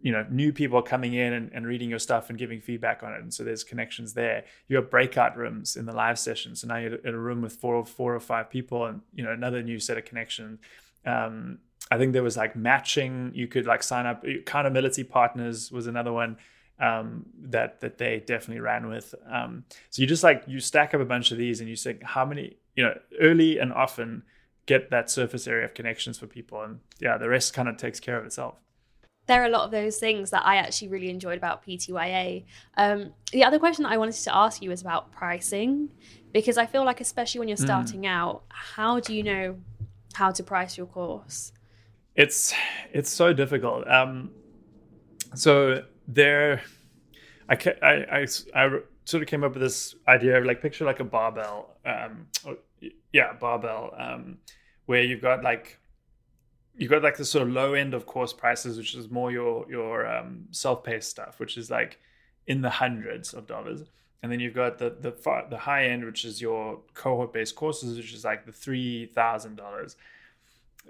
you 0.00 0.12
know, 0.12 0.24
new 0.30 0.52
people 0.52 0.80
coming 0.80 1.14
in 1.14 1.32
and, 1.32 1.50
and 1.52 1.66
reading 1.66 1.90
your 1.90 1.98
stuff 1.98 2.30
and 2.30 2.38
giving 2.38 2.60
feedback 2.60 3.02
on 3.02 3.12
it. 3.12 3.20
And 3.20 3.34
so 3.34 3.42
there's 3.42 3.64
connections 3.64 4.14
there. 4.14 4.44
You 4.68 4.76
have 4.76 4.92
breakout 4.92 5.36
rooms 5.36 5.74
in 5.74 5.86
the 5.86 5.92
live 5.92 6.18
session. 6.18 6.54
So 6.54 6.68
now 6.68 6.76
you're 6.76 6.94
in 6.94 7.14
a 7.14 7.18
room 7.18 7.42
with 7.42 7.54
four 7.54 7.74
or 7.74 7.84
four 7.84 8.14
or 8.14 8.20
five 8.20 8.48
people, 8.48 8.86
and 8.86 9.00
you 9.12 9.24
know, 9.24 9.32
another 9.32 9.60
new 9.60 9.80
set 9.80 9.98
of 9.98 10.04
connections. 10.04 10.60
Um, 11.04 11.58
I 11.90 11.98
think 11.98 12.12
there 12.12 12.22
was 12.22 12.36
like 12.36 12.54
matching. 12.54 13.32
You 13.34 13.48
could 13.48 13.66
like 13.66 13.82
sign 13.82 14.06
up. 14.06 14.22
Accountability 14.24 15.02
partners 15.02 15.72
was 15.72 15.88
another 15.88 16.12
one 16.12 16.36
um, 16.80 17.26
that 17.38 17.80
that 17.80 17.98
they 17.98 18.22
definitely 18.26 18.60
ran 18.60 18.88
with. 18.88 19.14
Um, 19.30 19.64
so 19.90 20.02
you 20.02 20.08
just 20.08 20.24
like 20.24 20.44
you 20.46 20.60
stack 20.60 20.94
up 20.94 21.00
a 21.00 21.04
bunch 21.04 21.30
of 21.30 21.38
these 21.38 21.60
and 21.60 21.68
you 21.68 21.76
say 21.76 21.98
how 22.02 22.24
many 22.24 22.56
you 22.74 22.84
know 22.84 22.98
early 23.20 23.58
and 23.58 23.72
often 23.72 24.24
get 24.66 24.90
that 24.90 25.10
surface 25.10 25.46
area 25.46 25.64
of 25.66 25.74
connections 25.74 26.18
for 26.18 26.26
people, 26.26 26.62
and 26.62 26.80
yeah, 27.00 27.18
the 27.18 27.28
rest 27.28 27.54
kind 27.54 27.68
of 27.68 27.76
takes 27.76 28.00
care 28.00 28.18
of 28.18 28.24
itself. 28.24 28.56
There 29.26 29.42
are 29.42 29.46
a 29.46 29.50
lot 29.50 29.64
of 29.64 29.70
those 29.70 29.96
things 29.96 30.30
that 30.30 30.44
I 30.44 30.56
actually 30.56 30.88
really 30.88 31.08
enjoyed 31.08 31.38
about 31.38 31.64
PTYA. 31.64 32.44
Um, 32.76 33.14
the 33.32 33.42
other 33.42 33.58
question 33.58 33.84
that 33.84 33.92
I 33.92 33.96
wanted 33.96 34.16
to 34.16 34.36
ask 34.36 34.60
you 34.60 34.70
is 34.70 34.82
about 34.82 35.12
pricing, 35.12 35.88
because 36.32 36.58
I 36.58 36.66
feel 36.66 36.84
like 36.84 37.00
especially 37.00 37.38
when 37.38 37.48
you're 37.48 37.56
hmm. 37.56 37.64
starting 37.64 38.02
mm. 38.02 38.08
out, 38.08 38.42
how 38.48 39.00
do 39.00 39.14
you 39.14 39.22
know 39.22 39.56
how 40.12 40.30
to 40.30 40.42
price 40.42 40.76
your 40.76 40.86
course? 40.86 41.52
It's 42.14 42.52
it's 42.92 43.10
so 43.10 43.32
difficult. 43.32 43.88
Um, 43.88 44.30
so 45.34 45.84
there, 46.06 46.62
I, 47.48 47.54
I, 47.82 47.92
I, 47.92 48.26
I 48.54 48.78
sort 49.04 49.22
of 49.22 49.28
came 49.28 49.44
up 49.44 49.52
with 49.54 49.62
this 49.62 49.94
idea 50.08 50.38
of 50.38 50.44
like 50.44 50.62
picture 50.62 50.84
like 50.84 51.00
a 51.00 51.04
barbell, 51.04 51.76
um, 51.84 52.26
or, 52.44 52.56
yeah, 53.12 53.32
barbell, 53.34 53.94
um, 53.96 54.38
where 54.86 55.02
you've 55.02 55.22
got 55.22 55.42
like 55.42 55.78
you've 56.76 56.90
got 56.90 57.02
like 57.02 57.16
the 57.16 57.24
sort 57.24 57.46
of 57.46 57.52
low 57.52 57.74
end 57.74 57.94
of 57.94 58.06
course 58.06 58.32
prices, 58.32 58.76
which 58.76 58.94
is 58.94 59.10
more 59.10 59.30
your 59.30 59.66
your 59.70 60.06
um, 60.06 60.46
self-paced 60.50 61.08
stuff, 61.08 61.38
which 61.38 61.56
is 61.56 61.70
like 61.70 61.98
in 62.46 62.60
the 62.60 62.70
hundreds 62.70 63.32
of 63.32 63.46
dollars, 63.46 63.82
and 64.22 64.30
then 64.30 64.40
you've 64.40 64.54
got 64.54 64.78
the 64.78 64.94
the 65.00 65.12
far, 65.12 65.46
the 65.48 65.58
high 65.58 65.86
end, 65.86 66.04
which 66.04 66.24
is 66.24 66.40
your 66.40 66.80
cohort-based 66.94 67.54
courses, 67.54 67.96
which 67.96 68.12
is 68.12 68.24
like 68.24 68.44
the 68.46 68.52
three 68.52 69.06
thousand 69.06 69.56
dollars, 69.56 69.96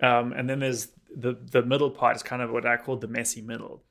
um, 0.03 0.33
and 0.33 0.49
then 0.49 0.61
there's 0.61 0.89
the 1.15 1.37
the 1.51 1.63
middle 1.63 1.91
part 1.91 2.17
is 2.17 2.23
kind 2.23 2.43
of 2.43 2.51
what 2.51 2.67
I 2.67 2.77
call 2.77 2.97
the 2.97 3.09
messy 3.09 3.43
middle, 3.43 3.83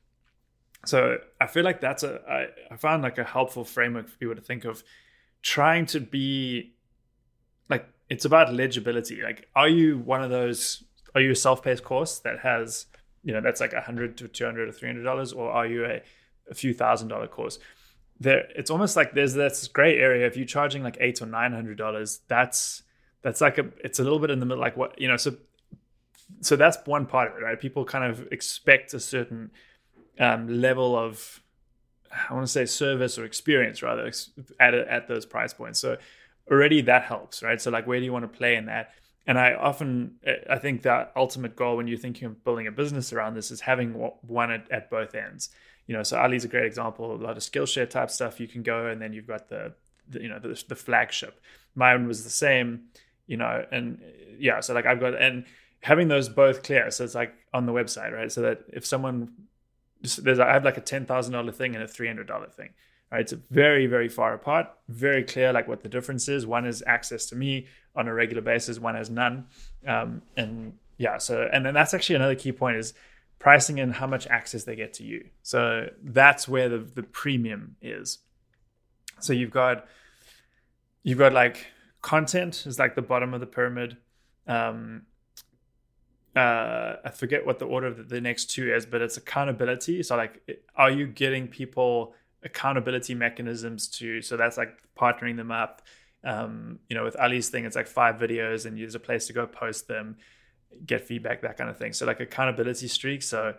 so 0.86 1.17
I 1.39 1.48
feel 1.48 1.63
like 1.63 1.82
that's 1.82 2.04
a 2.04 2.22
I, 2.28 2.74
I 2.74 2.78
found 2.78 3.04
like 3.04 3.17
a 3.17 3.24
helpful 3.24 3.63
framework 3.63 4.10
for 4.10 4.17
people 4.17 4.36
to 4.36 4.41
think 4.41 4.65
of 4.65 4.84
trying 5.41 5.86
to 5.88 6.00
be 6.00 6.74
like 7.69 7.88
it's 8.10 8.26
about 8.26 8.54
legibility. 8.54 9.22
Like, 9.22 9.48
are 9.56 9.69
you 9.69 9.98
one 9.98 10.24
of 10.24 10.30
those? 10.30 10.84
Are 11.15 11.22
you 11.22 11.32
a 11.32 11.36
self-paced 11.36 11.84
course 11.84 12.19
that 12.19 12.39
has 12.39 12.88
you 13.24 13.34
know 13.34 13.41
that's 13.41 13.62
like 13.62 13.74
a 13.74 13.82
hundred 13.82 14.17
to 14.17 14.28
two 14.28 14.46
hundred 14.46 14.69
or 14.69 14.72
three 14.72 14.89
hundred 14.89 15.04
dollars, 15.04 15.34
or 15.34 15.52
are 15.52 15.65
you 15.65 15.86
a, 15.86 16.02
a 16.50 16.54
few 16.54 16.74
thousand 16.74 17.08
dollar 17.08 17.28
course? 17.28 17.60
there 18.19 18.48
it's 18.56 18.69
almost 18.69 18.96
like 18.96 19.13
there's 19.13 19.34
this 19.34 19.67
gray 19.67 19.98
area 19.98 20.26
if 20.26 20.38
you're 20.38 20.46
charging 20.46 20.84
like 20.84 20.98
eight 21.00 21.22
or 21.22 21.26
nine 21.26 21.52
hundred 21.52 21.78
dollars 21.78 22.22
that's 22.28 22.84
that's 23.22 23.41
like 23.41 23.58
a 23.58 23.65
it's 23.84 24.00
a 24.00 24.04
little 24.04 24.19
bit 24.19 24.30
in 24.30 24.39
the 24.39 24.46
middle 24.46 24.62
like 24.62 24.78
what 24.78 25.00
you 25.00 25.08
know 25.08 25.17
so 25.17 25.36
so 26.41 26.56
that's 26.56 26.78
one 26.86 27.06
part 27.06 27.32
of 27.32 27.38
it 27.38 27.43
right 27.43 27.60
people 27.60 27.84
kind 27.84 28.04
of 28.04 28.28
expect 28.32 28.93
a 28.93 29.00
certain 29.00 29.52
um, 30.19 30.62
level 30.62 30.97
of 30.97 31.41
i 32.30 32.34
want 32.34 32.45
to 32.45 32.52
say 32.52 32.65
service 32.65 33.17
or 33.17 33.26
experience 33.26 33.82
rather 33.82 34.12
at, 34.60 34.73
at 34.73 35.08
those 35.08 35.26
price 35.26 35.54
points 35.54 35.80
so 35.80 35.97
already 36.52 36.82
that 36.82 37.04
helps 37.04 37.41
right 37.41 37.62
so 37.62 37.71
like 37.71 37.88
where 37.88 37.99
do 37.99 38.06
you 38.06 38.13
want 38.13 38.23
to 38.23 38.38
play 38.38 38.56
in 38.56 38.65
that 38.65 38.91
and 39.26 39.39
i 39.39 39.54
often 39.54 40.15
i 40.49 40.58
think 40.58 40.84
that 40.84 41.12
ultimate 41.15 41.56
goal 41.56 41.78
when 41.78 41.88
you're 41.88 41.97
thinking 41.97 42.28
of 42.28 42.43
building 42.43 42.67
a 42.67 42.71
business 42.71 43.13
around 43.13 43.34
this 43.34 43.49
is 43.49 43.62
having 43.62 43.93
one 44.21 44.52
at, 44.52 44.69
at 44.71 44.89
both 44.89 45.15
ends 45.15 45.49
you 45.88 45.95
know, 45.95 46.04
so 46.04 46.17
Ali's 46.17 46.45
a 46.45 46.47
great 46.47 46.65
example. 46.65 47.13
A 47.13 47.15
lot 47.15 47.38
of 47.38 47.43
Skillshare 47.43 47.89
type 47.89 48.10
stuff 48.10 48.39
you 48.39 48.47
can 48.47 48.63
go, 48.63 48.88
and 48.88 49.02
then 49.02 49.13
you've 49.13 49.28
got 49.28 49.49
the, 49.49 49.73
the 50.08 50.21
you 50.21 50.30
know 50.30 50.39
the, 50.39 50.62
the 50.67 50.76
flagship. 50.76 51.41
Mine 51.76 52.08
was 52.08 52.23
the 52.23 52.30
same, 52.30 52.86
you 53.28 53.38
know, 53.38 53.65
and 53.71 54.02
yeah, 54.38 54.60
so 54.62 54.73
like 54.73 54.86
I've 54.86 54.99
got 54.99 55.21
and 55.21 55.45
having 55.82 56.08
those 56.08 56.30
both 56.30 56.63
clear. 56.63 56.89
So 56.91 57.04
it's 57.04 57.15
like 57.15 57.34
on 57.54 57.65
the 57.65 57.73
website, 57.73 58.13
right? 58.13 58.32
So 58.32 58.41
that 58.41 58.62
if 58.71 58.86
someone 58.86 59.34
there's 60.17 60.39
I 60.39 60.53
have 60.53 60.65
like 60.65 60.77
a 60.77 60.81
ten 60.81 61.05
thousand 61.05 61.33
dollar 61.33 61.51
thing 61.51 61.75
and 61.75 61.83
a 61.83 61.87
three 61.87 62.07
hundred 62.07 62.27
dollar 62.27 62.47
thing. 62.47 62.69
Right, 63.11 63.21
it's 63.21 63.31
very, 63.31 63.85
very 63.85 64.09
far 64.09 64.33
apart. 64.33 64.67
Very 64.89 65.23
clear, 65.23 65.53
like 65.53 65.67
what 65.67 65.83
the 65.83 65.89
difference 65.89 66.27
is. 66.27 66.47
One 66.47 66.65
is 66.65 66.83
access 66.87 67.27
to 67.27 67.35
me 67.35 67.67
on 67.95 68.07
a 68.07 68.13
regular 68.13 68.41
basis. 68.41 68.79
One 68.79 68.95
has 68.95 69.09
none. 69.09 69.45
Um, 69.85 70.23
and 70.35 70.73
yeah, 70.97 71.19
so 71.19 71.47
and 71.51 71.65
then 71.65 71.73
that's 71.73 71.93
actually 71.93 72.15
another 72.15 72.35
key 72.35 72.51
point 72.51 72.77
is 72.77 72.93
pricing 73.39 73.79
and 73.79 73.93
how 73.93 74.07
much 74.07 74.25
access 74.27 74.63
they 74.63 74.75
get 74.75 74.93
to 74.93 75.03
you. 75.03 75.25
So 75.41 75.89
that's 76.01 76.47
where 76.47 76.69
the, 76.69 76.79
the 76.79 77.03
premium 77.03 77.75
is. 77.81 78.19
So 79.19 79.33
you've 79.33 79.51
got 79.51 79.85
you've 81.03 81.19
got 81.19 81.33
like 81.33 81.67
content 82.01 82.65
is 82.65 82.79
like 82.79 82.95
the 82.95 83.01
bottom 83.01 83.33
of 83.33 83.41
the 83.41 83.45
pyramid. 83.45 83.97
Um, 84.47 85.03
uh, 86.36 86.96
I 87.06 87.10
forget 87.12 87.46
what 87.46 87.60
the 87.60 87.65
order 87.65 87.88
of 87.88 88.10
the, 88.10 88.19
next 88.19 88.46
two 88.46 88.74
is, 88.74 88.86
but 88.86 89.02
it's 89.02 89.17
accountability. 89.17 90.02
So 90.04 90.15
like, 90.15 90.62
are 90.76 90.89
you 90.89 91.08
getting 91.08 91.48
people 91.48 92.15
accountability 92.43 93.13
mechanisms 93.13 93.88
to? 93.89 94.22
So 94.22 94.36
that's 94.36 94.58
like 94.58 94.80
partnering 94.98 95.38
them 95.38 95.52
up. 95.52 95.84
Um, 96.24 96.80
you 96.89 96.96
know, 96.96 97.04
with 97.04 97.19
Ali's 97.19 97.50
thing, 97.50 97.65
it's 97.65 97.76
like 97.76 97.88
five 97.88 98.15
videos, 98.15 98.65
and 98.65 98.78
there's 98.78 98.96
a 98.96 99.00
place 99.00 99.28
to 99.28 99.34
go 99.34 99.46
post 99.46 99.88
them 99.88 100.17
get 100.86 101.06
feedback, 101.06 101.41
that 101.41 101.58
kind 101.58 101.69
of 101.69 101.78
thing. 101.78 101.93
So 101.93 102.06
like 102.06 102.19
accountability 102.19 102.88
streak. 102.88 103.22
So 103.22 103.56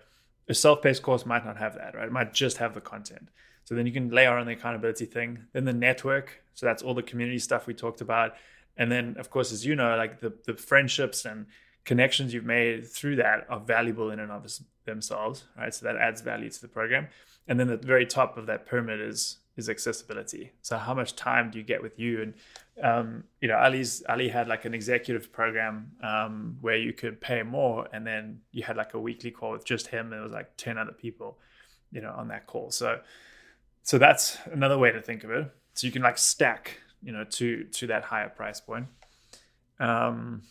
a 0.48 0.54
self-paced 0.54 1.02
course 1.02 1.24
might 1.24 1.44
not 1.44 1.56
have 1.56 1.74
that, 1.76 1.94
right? 1.94 2.06
It 2.06 2.12
might 2.12 2.34
just 2.34 2.58
have 2.58 2.74
the 2.74 2.80
content. 2.80 3.28
So 3.64 3.74
then 3.74 3.86
you 3.86 3.92
can 3.92 4.10
layer 4.10 4.36
on 4.36 4.46
the 4.46 4.52
accountability 4.52 5.06
thing. 5.06 5.44
Then 5.52 5.64
the 5.64 5.72
network. 5.72 6.42
So 6.54 6.66
that's 6.66 6.82
all 6.82 6.94
the 6.94 7.02
community 7.02 7.38
stuff 7.38 7.66
we 7.66 7.74
talked 7.74 8.00
about. 8.00 8.34
And 8.76 8.90
then 8.90 9.16
of 9.18 9.30
course, 9.30 9.52
as 9.52 9.64
you 9.64 9.76
know, 9.76 9.96
like 9.96 10.20
the 10.20 10.32
the 10.44 10.54
friendships 10.54 11.24
and 11.24 11.46
connections 11.84 12.32
you've 12.32 12.44
made 12.44 12.86
through 12.86 13.16
that 13.16 13.46
are 13.48 13.60
valuable 13.60 14.10
in 14.10 14.18
and 14.18 14.32
of 14.32 14.46
themselves, 14.84 15.44
right? 15.56 15.74
So 15.74 15.86
that 15.86 15.96
adds 15.96 16.20
value 16.20 16.50
to 16.50 16.60
the 16.60 16.68
program. 16.68 17.08
And 17.46 17.60
then 17.60 17.68
the 17.68 17.76
very 17.76 18.06
top 18.06 18.36
of 18.38 18.46
that 18.46 18.66
pyramid 18.66 19.00
is 19.00 19.38
is 19.56 19.68
accessibility. 19.68 20.50
So 20.62 20.76
how 20.78 20.94
much 20.94 21.14
time 21.14 21.50
do 21.50 21.58
you 21.58 21.64
get 21.64 21.80
with 21.80 21.96
you? 21.96 22.22
And 22.22 22.34
um, 22.82 23.24
you 23.40 23.46
know, 23.46 23.56
Ali's 23.56 24.02
Ali 24.08 24.28
had 24.28 24.48
like 24.48 24.64
an 24.64 24.74
executive 24.74 25.30
program 25.32 25.92
um, 26.02 26.56
where 26.60 26.76
you 26.76 26.92
could 26.92 27.20
pay 27.20 27.42
more, 27.42 27.86
and 27.92 28.06
then 28.06 28.40
you 28.50 28.64
had 28.64 28.76
like 28.76 28.94
a 28.94 28.98
weekly 28.98 29.30
call 29.30 29.52
with 29.52 29.64
just 29.64 29.86
him, 29.88 30.12
and 30.12 30.20
it 30.20 30.24
was 30.24 30.32
like 30.32 30.56
ten 30.56 30.78
other 30.78 30.92
people, 30.92 31.38
you 31.92 32.00
know, 32.00 32.12
on 32.16 32.28
that 32.28 32.46
call. 32.46 32.70
So, 32.70 33.00
so 33.82 33.98
that's 33.98 34.38
another 34.46 34.78
way 34.78 34.90
to 34.90 35.00
think 35.00 35.22
of 35.22 35.30
it. 35.30 35.50
So 35.74 35.86
you 35.86 35.92
can 35.92 36.02
like 36.02 36.18
stack, 36.18 36.80
you 37.02 37.12
know, 37.12 37.24
to 37.24 37.64
to 37.64 37.86
that 37.88 38.04
higher 38.04 38.28
price 38.28 38.60
point. 38.60 38.86
Um, 39.78 40.42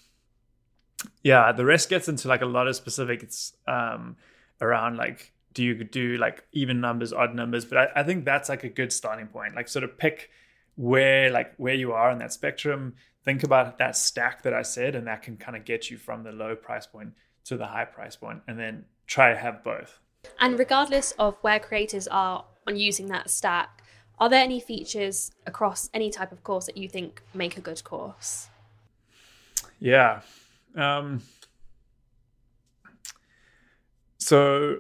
yeah, 1.24 1.52
the 1.52 1.66
rest 1.66 1.90
gets 1.90 2.08
into 2.08 2.28
like 2.28 2.42
a 2.42 2.46
lot 2.46 2.68
of 2.68 2.76
specifics 2.76 3.54
um, 3.68 4.16
around 4.62 4.98
like 4.98 5.32
do 5.54 5.64
you 5.64 5.84
do 5.84 6.18
like 6.18 6.44
even 6.52 6.82
numbers, 6.82 7.14
odd 7.14 7.36
numbers, 7.36 7.66
but 7.66 7.78
I, 7.78 8.02
I 8.02 8.04
think 8.04 8.26
that's 8.26 8.50
like 8.50 8.64
a 8.64 8.70
good 8.70 8.92
starting 8.92 9.28
point. 9.28 9.56
Like 9.56 9.68
sort 9.68 9.84
of 9.84 9.98
pick 9.98 10.30
where 10.76 11.30
like 11.30 11.54
where 11.58 11.76
you 11.76 11.92
are 11.92 12.10
on 12.10 12.18
that 12.20 12.34
spectrum 12.34 12.96
think 13.24 13.44
about 13.44 13.78
that 13.78 13.96
stack 13.96 14.42
that 14.44 14.54
i 14.54 14.62
said 14.62 14.96
and 14.96 15.08
that 15.08 15.22
can 15.22 15.38
kind 15.38 15.56
of 15.56 15.66
get 15.66 15.90
you 15.90 15.98
from 15.98 16.24
the 16.24 16.32
low 16.32 16.56
price 16.56 16.88
point 16.88 17.14
to 17.46 17.58
the 17.58 17.68
high 17.68 17.86
price 17.86 18.16
point 18.16 18.42
and 18.48 18.58
then 18.58 18.86
try 19.06 19.32
to 19.32 19.38
have 19.38 19.64
both. 19.64 20.00
And 20.40 20.58
regardless 20.58 21.12
of 21.20 21.36
where 21.42 21.60
creators 21.60 22.08
are 22.08 22.46
on 22.66 22.78
using 22.78 23.08
that 23.08 23.30
stack 23.30 23.82
are 24.20 24.30
there 24.30 24.44
any 24.44 24.60
features 24.60 25.32
across 25.46 25.90
any 25.94 26.10
type 26.10 26.32
of 26.32 26.44
course 26.44 26.66
that 26.68 26.78
you 26.78 26.88
think 26.88 27.22
make 27.34 27.58
a 27.58 27.62
good 27.62 27.84
course? 27.84 28.48
Yeah 29.80 30.22
um, 30.76 31.22
so 34.18 34.80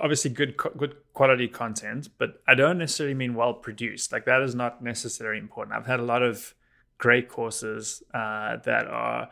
obviously 0.00 0.30
good 0.30 0.56
good 0.56 0.96
quality 1.12 1.48
content, 1.48 2.08
but 2.18 2.42
I 2.46 2.54
don't 2.54 2.78
necessarily 2.78 3.14
mean 3.14 3.34
well 3.34 3.54
produced. 3.54 4.12
Like 4.12 4.24
that 4.26 4.42
is 4.42 4.54
not 4.54 4.82
necessarily 4.82 5.38
important. 5.38 5.76
I've 5.76 5.86
had 5.86 6.00
a 6.00 6.04
lot 6.04 6.22
of 6.22 6.54
great 6.98 7.28
courses 7.28 8.02
uh, 8.14 8.56
that 8.64 8.86
are 8.86 9.28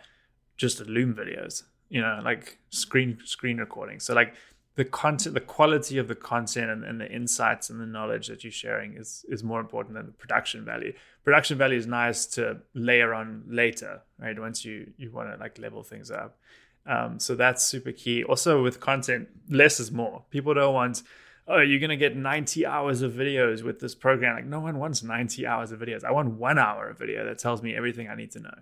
just 0.56 0.80
Loom 0.86 1.14
videos, 1.14 1.62
you 1.88 2.00
know, 2.00 2.20
like 2.22 2.58
screen 2.70 3.18
screen 3.24 3.58
recording. 3.58 4.00
So 4.00 4.14
like 4.14 4.34
the 4.80 4.84
content, 4.86 5.34
the 5.34 5.42
quality 5.42 5.98
of 5.98 6.08
the 6.08 6.14
content 6.14 6.70
and, 6.70 6.84
and, 6.84 6.98
the 7.02 7.12
insights 7.12 7.68
and 7.68 7.78
the 7.78 7.84
knowledge 7.84 8.28
that 8.28 8.42
you're 8.42 8.50
sharing 8.50 8.94
is 8.94 9.26
is 9.28 9.44
more 9.44 9.60
important 9.60 9.94
than 9.94 10.06
the 10.06 10.12
production 10.12 10.64
value. 10.64 10.94
Production 11.22 11.58
value 11.58 11.76
is 11.76 11.86
nice 11.86 12.24
to 12.36 12.62
layer 12.72 13.12
on 13.12 13.42
later, 13.46 14.00
right? 14.18 14.38
Once 14.38 14.64
you 14.64 14.90
you 14.96 15.10
want 15.10 15.30
to 15.30 15.36
like 15.36 15.58
level 15.58 15.82
things 15.82 16.10
up. 16.10 16.38
Um, 16.86 17.18
so 17.18 17.34
that's 17.34 17.62
super 17.62 17.92
key. 17.92 18.24
Also 18.24 18.62
with 18.62 18.80
content, 18.80 19.28
less 19.50 19.80
is 19.80 19.92
more. 19.92 20.24
People 20.30 20.54
don't 20.54 20.72
want 20.72 21.02
oh, 21.46 21.60
you're 21.60 21.80
going 21.80 21.90
to 21.90 21.96
get 21.96 22.16
90 22.16 22.64
hours 22.64 23.02
of 23.02 23.12
videos 23.12 23.62
with 23.62 23.80
this 23.80 23.94
program. 23.94 24.36
Like, 24.36 24.44
no 24.44 24.60
one 24.60 24.78
wants 24.78 25.02
90 25.02 25.46
hours 25.46 25.72
of 25.72 25.80
videos. 25.80 26.04
I 26.04 26.12
want 26.12 26.34
one 26.34 26.58
hour 26.58 26.88
of 26.88 26.98
video 26.98 27.24
that 27.24 27.38
tells 27.38 27.60
me 27.60 27.74
everything 27.74 28.08
I 28.08 28.14
need 28.14 28.30
to 28.32 28.40
know. 28.40 28.54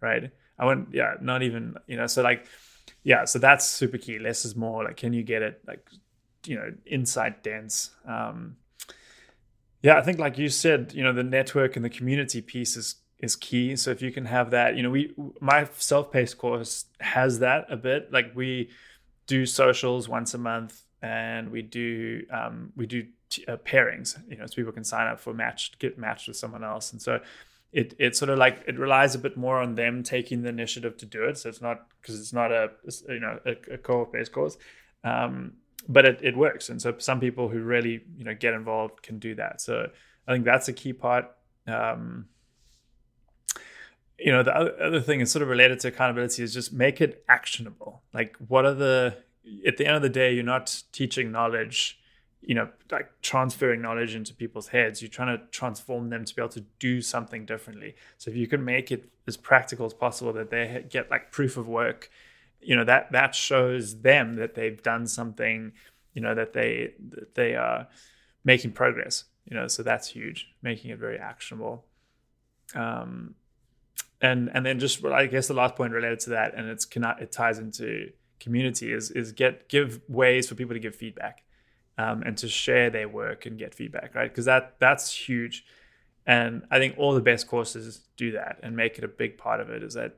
Right. 0.00 0.30
I 0.58 0.64
want, 0.64 0.88
yeah, 0.94 1.16
not 1.20 1.42
even, 1.42 1.74
you 1.86 1.98
know, 1.98 2.06
so 2.06 2.22
like, 2.22 2.46
yeah, 3.02 3.24
so 3.24 3.38
that's 3.38 3.66
super 3.66 3.98
key. 3.98 4.18
Less 4.18 4.44
is 4.44 4.54
more. 4.54 4.84
Like, 4.84 4.96
can 4.96 5.12
you 5.12 5.22
get 5.22 5.42
it, 5.42 5.60
like, 5.66 5.88
you 6.44 6.56
know, 6.56 6.72
insight 6.86 7.42
dense? 7.42 7.90
Um, 8.06 8.56
yeah, 9.82 9.96
I 9.96 10.02
think, 10.02 10.18
like 10.18 10.38
you 10.38 10.48
said, 10.48 10.92
you 10.94 11.02
know, 11.02 11.12
the 11.12 11.22
network 11.22 11.76
and 11.76 11.84
the 11.84 11.90
community 11.90 12.42
piece 12.42 12.76
is 12.76 12.96
is 13.20 13.36
key. 13.36 13.76
So 13.76 13.90
if 13.90 14.02
you 14.02 14.10
can 14.10 14.24
have 14.24 14.50
that, 14.50 14.76
you 14.76 14.82
know, 14.82 14.90
we 14.90 15.14
my 15.40 15.68
self-paced 15.74 16.38
course 16.38 16.86
has 17.00 17.38
that 17.40 17.66
a 17.68 17.76
bit. 17.76 18.12
Like 18.12 18.32
we 18.34 18.70
do 19.26 19.46
socials 19.46 20.08
once 20.08 20.34
a 20.34 20.38
month 20.38 20.82
and 21.02 21.50
we 21.50 21.62
do 21.62 22.24
um, 22.30 22.72
we 22.76 22.86
do 22.86 23.06
t- 23.28 23.44
uh, 23.46 23.56
pairings. 23.58 24.18
You 24.28 24.38
know, 24.38 24.46
so 24.46 24.54
people 24.54 24.72
can 24.72 24.84
sign 24.84 25.06
up 25.06 25.20
for 25.20 25.34
matched, 25.34 25.78
get 25.78 25.98
matched 25.98 26.28
with 26.28 26.36
someone 26.36 26.64
else, 26.64 26.92
and 26.92 27.00
so 27.00 27.20
it 27.72 27.94
it 27.98 28.16
sort 28.16 28.30
of 28.30 28.38
like 28.38 28.62
it 28.66 28.78
relies 28.78 29.14
a 29.14 29.18
bit 29.18 29.36
more 29.36 29.58
on 29.58 29.74
them 29.74 30.02
taking 30.02 30.42
the 30.42 30.48
initiative 30.48 30.96
to 30.98 31.06
do 31.06 31.24
it. 31.24 31.38
So 31.38 31.48
it's 31.48 31.62
not 31.62 31.86
because 32.00 32.18
it's 32.18 32.32
not 32.32 32.50
a 32.52 32.70
you 33.08 33.20
know 33.20 33.38
a, 33.46 33.74
a 33.74 33.78
cohort 33.78 34.12
based 34.12 34.32
course, 34.32 34.58
um, 35.04 35.54
but 35.88 36.04
it 36.04 36.20
it 36.22 36.36
works. 36.36 36.68
And 36.68 36.82
so 36.82 36.96
some 36.98 37.20
people 37.20 37.48
who 37.48 37.60
really 37.60 38.02
you 38.16 38.24
know 38.24 38.34
get 38.34 38.54
involved 38.54 39.02
can 39.02 39.18
do 39.18 39.34
that. 39.36 39.60
So 39.60 39.88
I 40.26 40.32
think 40.32 40.44
that's 40.44 40.68
a 40.68 40.72
key 40.72 40.92
part. 40.92 41.26
Um, 41.66 42.26
you 44.18 44.32
know, 44.32 44.42
the 44.42 44.54
other 44.54 45.00
thing 45.00 45.20
is 45.20 45.30
sort 45.30 45.42
of 45.42 45.48
related 45.48 45.80
to 45.80 45.88
accountability 45.88 46.42
is 46.42 46.52
just 46.52 46.72
make 46.72 47.00
it 47.00 47.24
actionable. 47.28 48.02
Like, 48.12 48.36
what 48.48 48.66
are 48.66 48.74
the 48.74 49.16
at 49.66 49.76
the 49.76 49.86
end 49.86 49.96
of 49.96 50.02
the 50.02 50.08
day, 50.08 50.32
you're 50.34 50.44
not 50.44 50.82
teaching 50.92 51.32
knowledge, 51.32 51.99
you 52.42 52.54
know, 52.54 52.68
like 52.90 53.10
transferring 53.20 53.82
knowledge 53.82 54.14
into 54.14 54.34
people's 54.34 54.68
heads. 54.68 55.02
You're 55.02 55.10
trying 55.10 55.36
to 55.36 55.44
transform 55.50 56.08
them 56.08 56.24
to 56.24 56.34
be 56.34 56.40
able 56.40 56.50
to 56.50 56.64
do 56.78 57.02
something 57.02 57.44
differently. 57.44 57.94
So 58.18 58.30
if 58.30 58.36
you 58.36 58.46
can 58.46 58.64
make 58.64 58.90
it 58.90 59.10
as 59.26 59.36
practical 59.36 59.86
as 59.86 59.94
possible 59.94 60.32
that 60.32 60.50
they 60.50 60.84
get 60.88 61.10
like 61.10 61.32
proof 61.32 61.56
of 61.56 61.68
work, 61.68 62.10
you 62.60 62.76
know, 62.76 62.84
that 62.84 63.12
that 63.12 63.34
shows 63.34 64.00
them 64.00 64.36
that 64.36 64.54
they've 64.54 64.82
done 64.82 65.06
something, 65.06 65.72
you 66.14 66.22
know, 66.22 66.34
that 66.34 66.52
they 66.52 66.94
that 67.10 67.34
they 67.34 67.54
are 67.56 67.88
making 68.44 68.72
progress. 68.72 69.24
You 69.44 69.56
know, 69.56 69.68
so 69.68 69.82
that's 69.82 70.08
huge, 70.08 70.48
making 70.62 70.90
it 70.90 70.98
very 70.98 71.18
actionable. 71.18 71.84
Um, 72.74 73.34
and 74.22 74.50
and 74.54 74.64
then 74.64 74.78
just 74.78 75.04
I 75.04 75.26
guess 75.26 75.48
the 75.48 75.54
last 75.54 75.76
point 75.76 75.92
related 75.92 76.20
to 76.20 76.30
that, 76.30 76.54
and 76.54 76.68
it's 76.68 76.84
cannot 76.86 77.20
it 77.20 77.32
ties 77.32 77.58
into 77.58 78.12
community 78.38 78.92
is 78.92 79.10
is 79.10 79.32
get 79.32 79.68
give 79.68 80.00
ways 80.08 80.48
for 80.48 80.54
people 80.54 80.74
to 80.74 80.80
give 80.80 80.96
feedback 80.96 81.42
um, 82.00 82.22
and 82.22 82.36
to 82.38 82.48
share 82.48 82.88
their 82.88 83.08
work 83.08 83.46
and 83.46 83.58
get 83.58 83.74
feedback, 83.74 84.14
right? 84.14 84.30
Because 84.30 84.46
that 84.46 84.76
that's 84.78 85.12
huge, 85.12 85.64
and 86.26 86.62
I 86.70 86.78
think 86.78 86.94
all 86.96 87.14
the 87.14 87.20
best 87.20 87.46
courses 87.46 88.00
do 88.16 88.32
that 88.32 88.58
and 88.62 88.74
make 88.74 88.96
it 88.98 89.04
a 89.04 89.08
big 89.08 89.36
part 89.36 89.60
of 89.60 89.68
it. 89.70 89.82
Is 89.82 89.94
that 89.94 90.16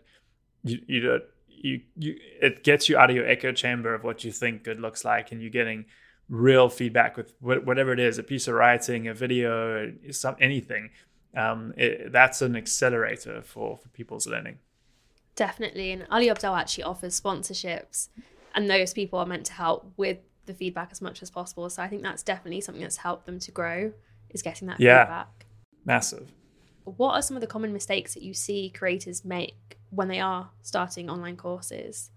you 0.63 0.79
you 0.87 1.01
don't 1.01 1.25
you 1.49 1.81
you 1.97 2.17
it 2.41 2.63
gets 2.63 2.89
you 2.89 2.97
out 2.97 3.11
of 3.11 3.17
your 3.17 3.27
echo 3.27 3.53
chamber 3.53 3.95
of 3.95 4.05
what 4.05 4.23
you 4.23 4.31
think 4.31 4.63
good 4.63 4.81
looks 4.81 5.05
like, 5.05 5.33
and 5.33 5.41
you're 5.41 5.51
getting 5.51 5.87
real 6.29 6.69
feedback 6.69 7.17
with 7.17 7.35
whatever 7.41 7.93
it 7.93 8.01
is 8.01 8.17
a 8.19 8.23
piece 8.23 8.47
of 8.47 8.55
writing, 8.55 9.09
a 9.09 9.15
video, 9.15 9.93
some, 10.11 10.37
anything. 10.41 10.91
Um, 11.37 11.75
it, 11.77 12.13
that's 12.13 12.43
an 12.43 12.57
accelerator 12.57 13.43
for, 13.43 13.79
for 13.79 13.89
people's 13.89 14.27
learning. 14.27 14.59
Definitely. 15.35 15.91
And 15.93 16.07
Ali 16.11 16.29
Abdaal 16.29 16.59
actually 16.59 16.85
offers 16.85 17.21
sponsorships, 17.21 18.09
and 18.55 18.71
those 18.71 18.95
people 18.95 19.19
are 19.19 19.27
meant 19.27 19.47
to 19.47 19.53
help 19.53 19.93
with 19.97 20.19
the 20.47 20.55
feedback 20.55 20.89
as 20.93 21.01
much 21.01 21.23
as 21.23 21.31
possible. 21.31 21.69
So 21.71 21.83
I 21.83 21.89
think 21.89 22.03
that's 22.03 22.23
definitely 22.23 22.61
something 22.61 22.83
that's 22.83 22.99
helped 22.99 23.27
them 23.27 23.39
to 23.41 23.51
grow 23.51 23.93
is 24.31 24.43
getting 24.43 24.69
that 24.69 24.81
yeah, 24.81 25.05
feedback. 25.05 25.47
Massive. 25.85 26.33
What 26.85 27.15
are 27.15 27.23
some 27.23 27.37
of 27.37 27.41
the 27.41 27.47
common 27.47 27.73
mistakes 27.73 28.15
that 28.15 28.23
you 28.23 28.35
see 28.35 28.71
creators 28.71 29.25
make 29.25 29.79
when 29.91 30.09
they 30.09 30.21
are 30.21 30.51
starting 30.63 31.09
online 31.09 31.37
courses? 31.37 32.11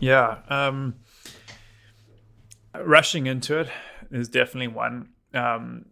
Yeah. 0.00 0.38
Um, 0.48 0.96
rushing 2.78 3.26
into 3.26 3.60
it 3.60 3.68
is 4.10 4.28
definitely 4.28 4.68
one. 4.68 5.10
Um, 5.32 5.86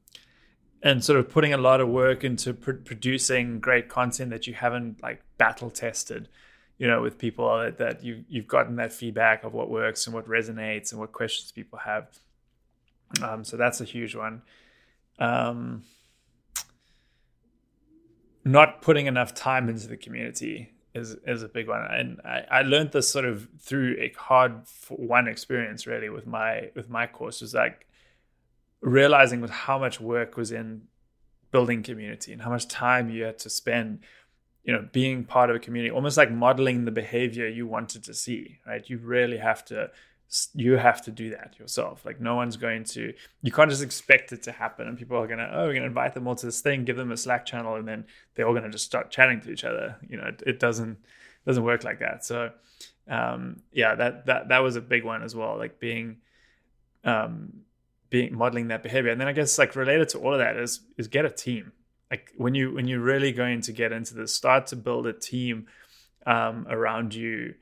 and 0.82 1.02
sort 1.02 1.18
of 1.18 1.30
putting 1.30 1.52
a 1.52 1.56
lot 1.56 1.80
of 1.80 1.88
work 1.88 2.22
into 2.22 2.52
pr- 2.52 2.72
producing 2.72 3.60
great 3.60 3.88
content 3.88 4.30
that 4.30 4.46
you 4.46 4.54
haven't 4.54 5.02
like 5.02 5.22
battle 5.38 5.70
tested 5.70 6.28
you 6.78 6.86
know 6.86 7.00
with 7.02 7.18
people 7.18 7.58
that, 7.58 7.78
that 7.78 8.04
you 8.04 8.24
you've 8.28 8.46
gotten 8.46 8.76
that 8.76 8.92
feedback 8.92 9.44
of 9.44 9.54
what 9.54 9.70
works 9.70 10.06
and 10.06 10.14
what 10.14 10.26
resonates 10.28 10.92
and 10.92 11.00
what 11.00 11.12
questions 11.12 11.52
people 11.52 11.78
have. 11.78 12.08
Um, 13.22 13.44
so 13.44 13.56
that's 13.56 13.80
a 13.80 13.84
huge 13.84 14.14
one. 14.14 14.42
Um, 15.18 15.84
not 18.44 18.82
putting 18.82 19.06
enough 19.06 19.34
time 19.34 19.68
into 19.68 19.88
the 19.88 19.96
community 19.96 20.70
is 20.94 21.16
is 21.26 21.42
a 21.42 21.48
big 21.48 21.68
one. 21.68 21.82
And 21.90 22.20
I, 22.24 22.44
I 22.50 22.62
learned 22.62 22.92
this 22.92 23.08
sort 23.08 23.24
of 23.24 23.48
through 23.60 23.96
a 23.98 24.12
hard 24.18 24.62
won 24.90 25.28
experience 25.28 25.86
really 25.86 26.08
with 26.08 26.26
my 26.26 26.70
with 26.74 26.88
my 26.88 27.06
course 27.06 27.40
was 27.40 27.54
like 27.54 27.86
realizing 28.80 29.40
with 29.40 29.50
how 29.50 29.78
much 29.78 30.00
work 30.00 30.36
was 30.36 30.52
in 30.52 30.82
building 31.50 31.82
community 31.82 32.32
and 32.32 32.42
how 32.42 32.50
much 32.50 32.68
time 32.68 33.08
you 33.08 33.24
had 33.24 33.38
to 33.38 33.50
spend 33.50 34.00
you 34.66 34.72
know 34.72 34.86
being 34.92 35.24
part 35.24 35.48
of 35.48 35.56
a 35.56 35.58
community 35.58 35.90
almost 35.90 36.16
like 36.16 36.30
modeling 36.30 36.84
the 36.84 36.90
behavior 36.90 37.48
you 37.48 37.66
wanted 37.66 38.04
to 38.04 38.12
see 38.12 38.58
right? 38.66 38.90
You 38.90 38.98
really 38.98 39.38
have 39.38 39.64
to 39.66 39.90
you 40.54 40.72
have 40.72 41.02
to 41.02 41.12
do 41.12 41.30
that 41.30 41.54
yourself. 41.56 42.04
Like 42.04 42.20
no 42.20 42.34
one's 42.34 42.56
going 42.56 42.82
to 42.84 43.14
you 43.42 43.52
can't 43.52 43.70
just 43.70 43.82
expect 43.82 44.32
it 44.32 44.42
to 44.42 44.52
happen 44.52 44.88
and 44.88 44.98
people 44.98 45.16
are 45.16 45.26
going 45.28 45.38
to 45.38 45.48
oh 45.52 45.66
we're 45.66 45.72
going 45.72 45.82
to 45.82 45.86
invite 45.86 46.14
them 46.14 46.26
all 46.26 46.34
to 46.34 46.46
this 46.46 46.60
thing 46.60 46.84
give 46.84 46.96
them 46.96 47.12
a 47.12 47.16
slack 47.16 47.46
channel 47.46 47.76
and 47.76 47.86
then 47.86 48.04
they're 48.34 48.46
all 48.46 48.52
going 48.52 48.64
to 48.64 48.70
just 48.70 48.84
start 48.84 49.10
chatting 49.10 49.40
to 49.42 49.50
each 49.50 49.64
other. 49.64 49.96
You 50.08 50.18
know 50.18 50.24
it, 50.24 50.42
it 50.44 50.60
doesn't 50.60 50.98
doesn't 51.46 51.62
work 51.62 51.84
like 51.84 52.00
that. 52.00 52.24
So 52.24 52.50
um 53.08 53.62
yeah 53.72 53.94
that 53.94 54.26
that 54.26 54.48
that 54.48 54.58
was 54.58 54.74
a 54.74 54.80
big 54.80 55.04
one 55.04 55.22
as 55.22 55.32
well 55.36 55.56
like 55.56 55.78
being 55.78 56.16
um 57.04 57.52
being 58.10 58.36
modeling 58.36 58.68
that 58.68 58.82
behavior. 58.82 59.12
And 59.12 59.20
then 59.20 59.28
i 59.28 59.32
guess 59.32 59.58
like 59.60 59.76
related 59.76 60.08
to 60.10 60.18
all 60.18 60.32
of 60.32 60.40
that 60.40 60.56
is 60.56 60.80
is 60.98 61.06
get 61.06 61.24
a 61.24 61.30
team 61.30 61.72
like 62.10 62.30
when 62.36 62.54
you 62.54 62.72
when 62.72 62.86
you're 62.86 63.00
really 63.00 63.32
going 63.32 63.60
to 63.62 63.72
get 63.72 63.92
into 63.92 64.14
this 64.14 64.34
start 64.34 64.66
to 64.68 64.76
build 64.76 65.06
a 65.06 65.12
team 65.12 65.66
um, 66.26 66.66
around 66.68 67.14
you. 67.14 67.54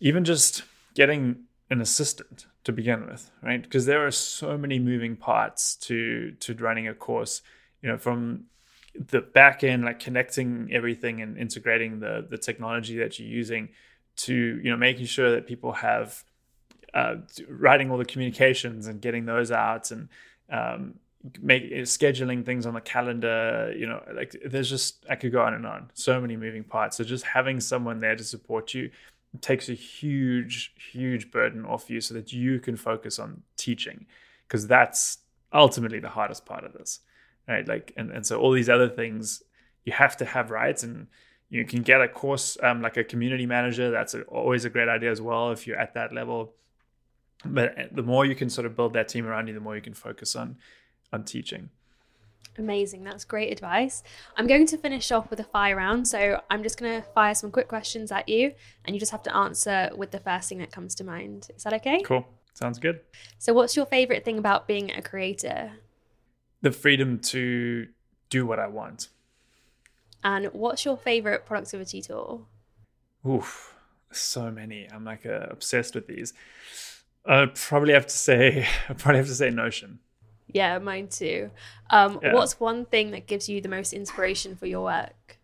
Even 0.00 0.24
just 0.24 0.62
getting 0.94 1.44
an 1.70 1.80
assistant 1.80 2.46
to 2.64 2.72
begin 2.72 3.06
with 3.06 3.30
right? 3.42 3.62
Because 3.62 3.86
there 3.86 4.06
are 4.06 4.10
so 4.10 4.56
many 4.56 4.78
moving 4.78 5.16
parts 5.16 5.74
to 5.76 6.32
to 6.40 6.54
running 6.54 6.86
a 6.88 6.94
course 6.94 7.42
you 7.82 7.88
know 7.88 7.98
from 7.98 8.44
the 8.94 9.20
back 9.20 9.62
end 9.62 9.84
like 9.84 10.00
connecting 10.00 10.68
everything 10.72 11.20
and 11.20 11.38
integrating 11.38 12.00
the 12.00 12.26
the 12.28 12.38
technology 12.38 12.98
that 12.98 13.18
you're 13.18 13.28
using 13.28 13.68
to 14.16 14.34
you 14.62 14.70
know 14.70 14.76
making 14.76 15.06
sure 15.06 15.30
that 15.32 15.46
people 15.46 15.72
have 15.72 16.24
uh, 16.94 17.16
writing 17.48 17.90
all 17.90 17.98
the 17.98 18.04
communications 18.04 18.86
and 18.86 19.00
getting 19.00 19.26
those 19.26 19.50
out 19.50 19.90
and 19.90 20.08
um, 20.50 20.94
make 21.40 21.64
scheduling 21.82 22.44
things 22.46 22.64
on 22.64 22.74
the 22.74 22.80
calendar 22.80 23.74
you 23.76 23.86
know 23.86 24.00
like 24.14 24.36
there's 24.46 24.70
just 24.70 25.04
i 25.10 25.16
could 25.16 25.32
go 25.32 25.42
on 25.42 25.54
and 25.54 25.66
on. 25.66 25.90
So 25.94 26.20
many 26.20 26.36
moving 26.36 26.64
parts. 26.64 26.96
So 26.96 27.04
just 27.04 27.24
having 27.24 27.60
someone 27.60 28.00
there 28.00 28.16
to 28.16 28.24
support 28.24 28.74
you 28.74 28.90
takes 29.40 29.68
a 29.68 29.74
huge 29.74 30.74
huge 30.92 31.30
burden 31.30 31.64
off 31.64 31.90
you 31.90 32.00
so 32.00 32.14
that 32.14 32.32
you 32.32 32.60
can 32.60 32.76
focus 32.76 33.18
on 33.18 33.42
teaching 33.56 34.06
because 34.46 34.66
that's 34.66 35.18
ultimately 35.52 35.98
the 35.98 36.08
hardest 36.08 36.46
part 36.46 36.64
of 36.64 36.72
this 36.72 37.00
right? 37.48 37.66
Like 37.66 37.92
and, 37.96 38.10
and 38.10 38.24
so 38.24 38.38
all 38.38 38.52
these 38.52 38.68
other 38.68 38.88
things 38.88 39.42
you 39.84 39.92
have 39.92 40.16
to 40.18 40.24
have 40.24 40.50
rights 40.50 40.82
and 40.82 41.06
you 41.50 41.64
can 41.64 41.82
get 41.82 42.02
a 42.02 42.08
course 42.08 42.58
um, 42.62 42.82
like 42.82 42.98
a 42.98 43.04
community 43.04 43.46
manager. 43.46 43.90
That's 43.90 44.14
a, 44.14 44.22
always 44.24 44.66
a 44.66 44.70
great 44.70 44.88
idea 44.88 45.10
as 45.10 45.20
well 45.20 45.50
if 45.50 45.66
you're 45.66 45.78
at 45.78 45.94
that 45.94 46.12
level. 46.12 46.52
But 47.44 47.90
the 47.92 48.02
more 48.02 48.26
you 48.26 48.34
can 48.34 48.50
sort 48.50 48.66
of 48.66 48.76
build 48.76 48.92
that 48.92 49.08
team 49.08 49.26
around 49.26 49.48
you 49.48 49.54
the 49.54 49.60
more 49.60 49.74
you 49.74 49.82
can 49.82 49.94
focus 49.94 50.36
on 50.36 50.56
and 51.12 51.26
teaching. 51.26 51.70
Amazing. 52.58 53.04
That's 53.04 53.24
great 53.24 53.52
advice. 53.52 54.02
I'm 54.36 54.48
going 54.48 54.66
to 54.66 54.76
finish 54.76 55.12
off 55.12 55.30
with 55.30 55.38
a 55.38 55.44
fire 55.44 55.76
round. 55.76 56.08
So 56.08 56.40
I'm 56.50 56.62
just 56.64 56.78
going 56.78 57.00
to 57.00 57.08
fire 57.10 57.34
some 57.34 57.52
quick 57.52 57.68
questions 57.68 58.10
at 58.10 58.28
you, 58.28 58.52
and 58.84 58.96
you 58.96 59.00
just 59.00 59.12
have 59.12 59.22
to 59.24 59.36
answer 59.36 59.90
with 59.96 60.10
the 60.10 60.18
first 60.18 60.48
thing 60.48 60.58
that 60.58 60.72
comes 60.72 60.94
to 60.96 61.04
mind. 61.04 61.48
Is 61.56 61.62
that 61.62 61.72
okay? 61.74 62.02
Cool. 62.02 62.26
Sounds 62.54 62.80
good. 62.80 63.00
So, 63.38 63.52
what's 63.52 63.76
your 63.76 63.86
favorite 63.86 64.24
thing 64.24 64.36
about 64.36 64.66
being 64.66 64.90
a 64.90 65.00
creator? 65.00 65.74
The 66.60 66.72
freedom 66.72 67.20
to 67.20 67.86
do 68.30 68.44
what 68.46 68.58
I 68.58 68.66
want. 68.66 69.10
And 70.24 70.46
what's 70.46 70.84
your 70.84 70.96
favorite 70.96 71.46
productivity 71.46 72.02
tool? 72.02 72.48
Oof, 73.24 73.76
so 74.10 74.50
many. 74.50 74.88
I'm 74.92 75.04
like 75.04 75.24
uh, 75.24 75.46
obsessed 75.50 75.94
with 75.94 76.08
these. 76.08 76.32
I'd 77.24 77.54
probably 77.54 77.92
have 77.92 78.06
to 78.06 78.16
say, 78.16 78.66
I 78.88 78.94
probably 78.94 79.18
have 79.18 79.28
to 79.28 79.34
say 79.34 79.50
Notion. 79.50 80.00
Yeah, 80.48 80.78
mine 80.78 81.08
too. 81.08 81.50
Um, 81.90 82.20
yeah. 82.22 82.32
What's 82.34 82.58
one 82.58 82.86
thing 82.86 83.10
that 83.12 83.26
gives 83.26 83.48
you 83.48 83.60
the 83.60 83.68
most 83.68 83.92
inspiration 83.92 84.56
for 84.56 84.66
your 84.66 84.84
work? 84.84 85.38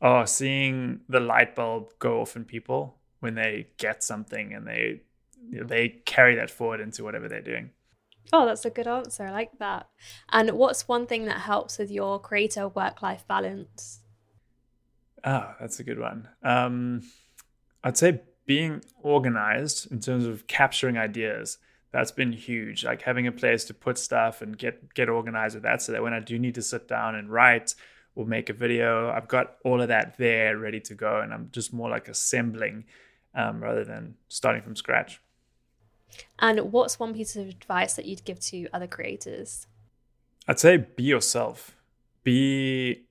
Oh, 0.00 0.24
seeing 0.24 1.00
the 1.08 1.20
light 1.20 1.54
bulb 1.54 1.92
go 1.98 2.20
off 2.20 2.36
in 2.36 2.44
people 2.44 2.98
when 3.20 3.34
they 3.34 3.68
get 3.78 4.02
something 4.02 4.52
and 4.52 4.66
they 4.66 5.02
they 5.50 5.88
carry 5.88 6.34
that 6.36 6.50
forward 6.50 6.80
into 6.80 7.04
whatever 7.04 7.28
they're 7.28 7.40
doing. 7.40 7.70
Oh, 8.32 8.46
that's 8.46 8.64
a 8.64 8.70
good 8.70 8.86
answer. 8.86 9.26
I 9.26 9.30
like 9.30 9.58
that. 9.58 9.88
And 10.30 10.50
what's 10.52 10.88
one 10.88 11.06
thing 11.06 11.26
that 11.26 11.42
helps 11.42 11.78
with 11.78 11.90
your 11.90 12.18
creator 12.18 12.68
work 12.68 13.02
life 13.02 13.24
balance? 13.28 14.00
Oh, 15.24 15.54
that's 15.60 15.78
a 15.80 15.84
good 15.84 15.98
one. 15.98 16.28
Um, 16.42 17.02
I'd 17.84 17.98
say 17.98 18.22
being 18.46 18.82
organized 19.02 19.90
in 19.92 20.00
terms 20.00 20.26
of 20.26 20.46
capturing 20.46 20.98
ideas 20.98 21.58
that's 21.92 22.10
been 22.10 22.32
huge. 22.32 22.84
Like 22.84 23.02
having 23.02 23.26
a 23.26 23.32
place 23.32 23.64
to 23.66 23.74
put 23.74 23.98
stuff 23.98 24.42
and 24.42 24.58
get 24.58 24.92
get 24.94 25.08
organized 25.08 25.54
with 25.54 25.62
that 25.64 25.82
so 25.82 25.92
that 25.92 26.02
when 26.02 26.14
i 26.14 26.20
do 26.20 26.38
need 26.38 26.54
to 26.54 26.62
sit 26.62 26.88
down 26.88 27.14
and 27.14 27.30
write 27.30 27.74
or 28.14 28.26
make 28.26 28.50
a 28.50 28.52
video 28.52 29.10
i've 29.10 29.28
got 29.28 29.56
all 29.64 29.80
of 29.80 29.88
that 29.88 30.18
there 30.18 30.58
ready 30.58 30.80
to 30.80 30.94
go 30.94 31.20
and 31.20 31.32
i'm 31.32 31.48
just 31.52 31.72
more 31.72 31.88
like 31.88 32.08
assembling 32.08 32.84
um, 33.34 33.62
rather 33.62 33.84
than 33.84 34.16
starting 34.28 34.62
from 34.62 34.76
scratch. 34.76 35.20
And 36.38 36.72
what's 36.72 36.98
one 36.98 37.14
piece 37.14 37.36
of 37.36 37.48
advice 37.48 37.94
that 37.94 38.04
you'd 38.04 38.24
give 38.24 38.40
to 38.40 38.68
other 38.72 38.86
creators? 38.86 39.66
I'd 40.46 40.60
say 40.60 40.76
be 40.76 41.04
yourself. 41.04 41.74
Be 42.22 43.04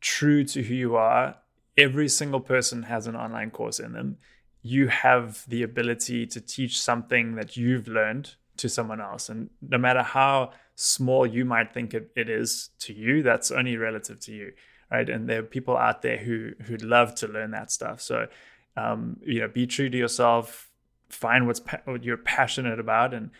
true 0.00 0.44
to 0.44 0.62
who 0.62 0.74
you 0.74 0.96
are. 0.96 1.36
Every 1.76 2.08
single 2.08 2.40
person 2.40 2.84
has 2.84 3.06
an 3.06 3.16
online 3.16 3.50
course 3.50 3.80
in 3.80 3.92
them 3.92 4.18
you 4.66 4.88
have 4.88 5.44
the 5.46 5.62
ability 5.62 6.26
to 6.26 6.40
teach 6.40 6.80
something 6.80 7.34
that 7.34 7.54
you've 7.54 7.86
learned 7.86 8.34
to 8.56 8.66
someone 8.66 8.98
else. 8.98 9.28
And 9.28 9.50
no 9.60 9.76
matter 9.76 10.02
how 10.02 10.52
small 10.74 11.26
you 11.26 11.44
might 11.44 11.74
think 11.74 11.92
it, 11.92 12.10
it 12.16 12.30
is 12.30 12.70
to 12.78 12.94
you, 12.94 13.22
that's 13.22 13.50
only 13.50 13.76
relative 13.76 14.18
to 14.20 14.32
you, 14.32 14.52
right? 14.90 15.06
And 15.06 15.28
there 15.28 15.40
are 15.40 15.42
people 15.42 15.76
out 15.76 16.00
there 16.00 16.16
who 16.16 16.52
who'd 16.62 16.82
love 16.82 17.14
to 17.16 17.28
learn 17.28 17.50
that 17.50 17.70
stuff. 17.70 18.00
So, 18.00 18.26
um, 18.74 19.18
you 19.22 19.40
know, 19.40 19.48
be 19.48 19.66
true 19.66 19.90
to 19.90 19.98
yourself. 19.98 20.70
Find 21.10 21.46
what's 21.46 21.60
pa- 21.60 21.82
what 21.84 22.02
you're 22.02 22.16
passionate 22.16 22.80
about, 22.80 23.12
and 23.12 23.32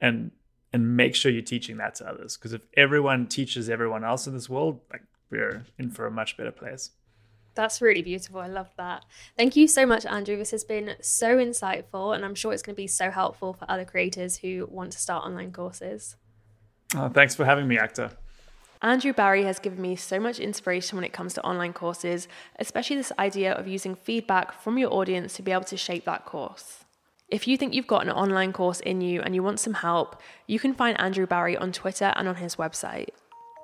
and 0.00 0.32
and 0.72 0.96
make 0.96 1.14
sure 1.14 1.30
you're 1.30 1.42
teaching 1.42 1.76
that 1.76 1.94
to 1.96 2.08
others. 2.08 2.36
Because 2.36 2.52
if 2.52 2.66
everyone 2.76 3.28
teaches 3.28 3.70
everyone 3.70 4.02
else 4.02 4.26
in 4.26 4.34
this 4.34 4.50
world, 4.50 4.80
like 4.90 5.02
we're 5.30 5.64
in 5.78 5.90
for 5.90 6.06
a 6.06 6.10
much 6.10 6.36
better 6.36 6.50
place. 6.50 6.90
That's 7.54 7.82
really 7.82 8.02
beautiful. 8.02 8.40
I 8.40 8.46
love 8.46 8.70
that. 8.78 9.04
Thank 9.36 9.56
you 9.56 9.68
so 9.68 9.84
much, 9.84 10.06
Andrew. 10.06 10.36
This 10.36 10.52
has 10.52 10.64
been 10.64 10.94
so 11.00 11.36
insightful, 11.36 12.14
and 12.14 12.24
I'm 12.24 12.34
sure 12.34 12.52
it's 12.52 12.62
going 12.62 12.74
to 12.74 12.82
be 12.82 12.86
so 12.86 13.10
helpful 13.10 13.52
for 13.52 13.70
other 13.70 13.84
creators 13.84 14.38
who 14.38 14.66
want 14.70 14.92
to 14.92 14.98
start 14.98 15.24
online 15.24 15.52
courses. 15.52 16.16
Oh, 16.94 17.08
thanks 17.08 17.34
for 17.34 17.44
having 17.44 17.68
me, 17.68 17.76
Akta. 17.76 18.16
Andrew 18.80 19.12
Barry 19.12 19.44
has 19.44 19.60
given 19.60 19.80
me 19.80 19.94
so 19.94 20.18
much 20.18 20.40
inspiration 20.40 20.96
when 20.96 21.04
it 21.04 21.12
comes 21.12 21.34
to 21.34 21.44
online 21.44 21.72
courses, 21.72 22.26
especially 22.58 22.96
this 22.96 23.12
idea 23.18 23.52
of 23.52 23.68
using 23.68 23.94
feedback 23.94 24.60
from 24.60 24.76
your 24.76 24.92
audience 24.92 25.34
to 25.34 25.42
be 25.42 25.52
able 25.52 25.64
to 25.64 25.76
shape 25.76 26.04
that 26.04 26.24
course. 26.24 26.84
If 27.28 27.46
you 27.46 27.56
think 27.56 27.74
you've 27.74 27.86
got 27.86 28.02
an 28.02 28.10
online 28.10 28.52
course 28.52 28.80
in 28.80 29.00
you 29.00 29.22
and 29.22 29.34
you 29.34 29.42
want 29.42 29.60
some 29.60 29.74
help, 29.74 30.20
you 30.46 30.58
can 30.58 30.74
find 30.74 31.00
Andrew 31.00 31.26
Barry 31.26 31.56
on 31.56 31.70
Twitter 31.70 32.12
and 32.16 32.26
on 32.26 32.36
his 32.36 32.56
website. 32.56 33.10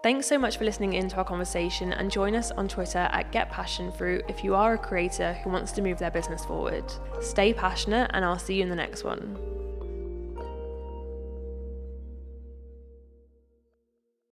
Thanks 0.00 0.28
so 0.28 0.38
much 0.38 0.58
for 0.58 0.64
listening 0.64 0.92
into 0.92 1.16
our 1.16 1.24
conversation 1.24 1.92
and 1.92 2.08
join 2.08 2.37
us 2.37 2.52
on 2.52 2.68
Twitter 2.68 3.08
at 3.11 3.32
Get 3.32 3.50
Passionfroot 3.50 4.30
if 4.30 4.44
you 4.44 4.54
are 4.54 4.74
a 4.74 4.78
creator 4.78 5.32
who 5.42 5.50
wants 5.50 5.72
to 5.72 5.82
move 5.82 5.98
their 5.98 6.12
business 6.12 6.44
forward. 6.44 6.84
Stay 7.20 7.52
passionate 7.52 8.08
and 8.14 8.24
I'll 8.24 8.38
see 8.38 8.54
you 8.54 8.62
in 8.62 8.68
the 8.68 8.76
next 8.76 9.02
one. 9.02 9.37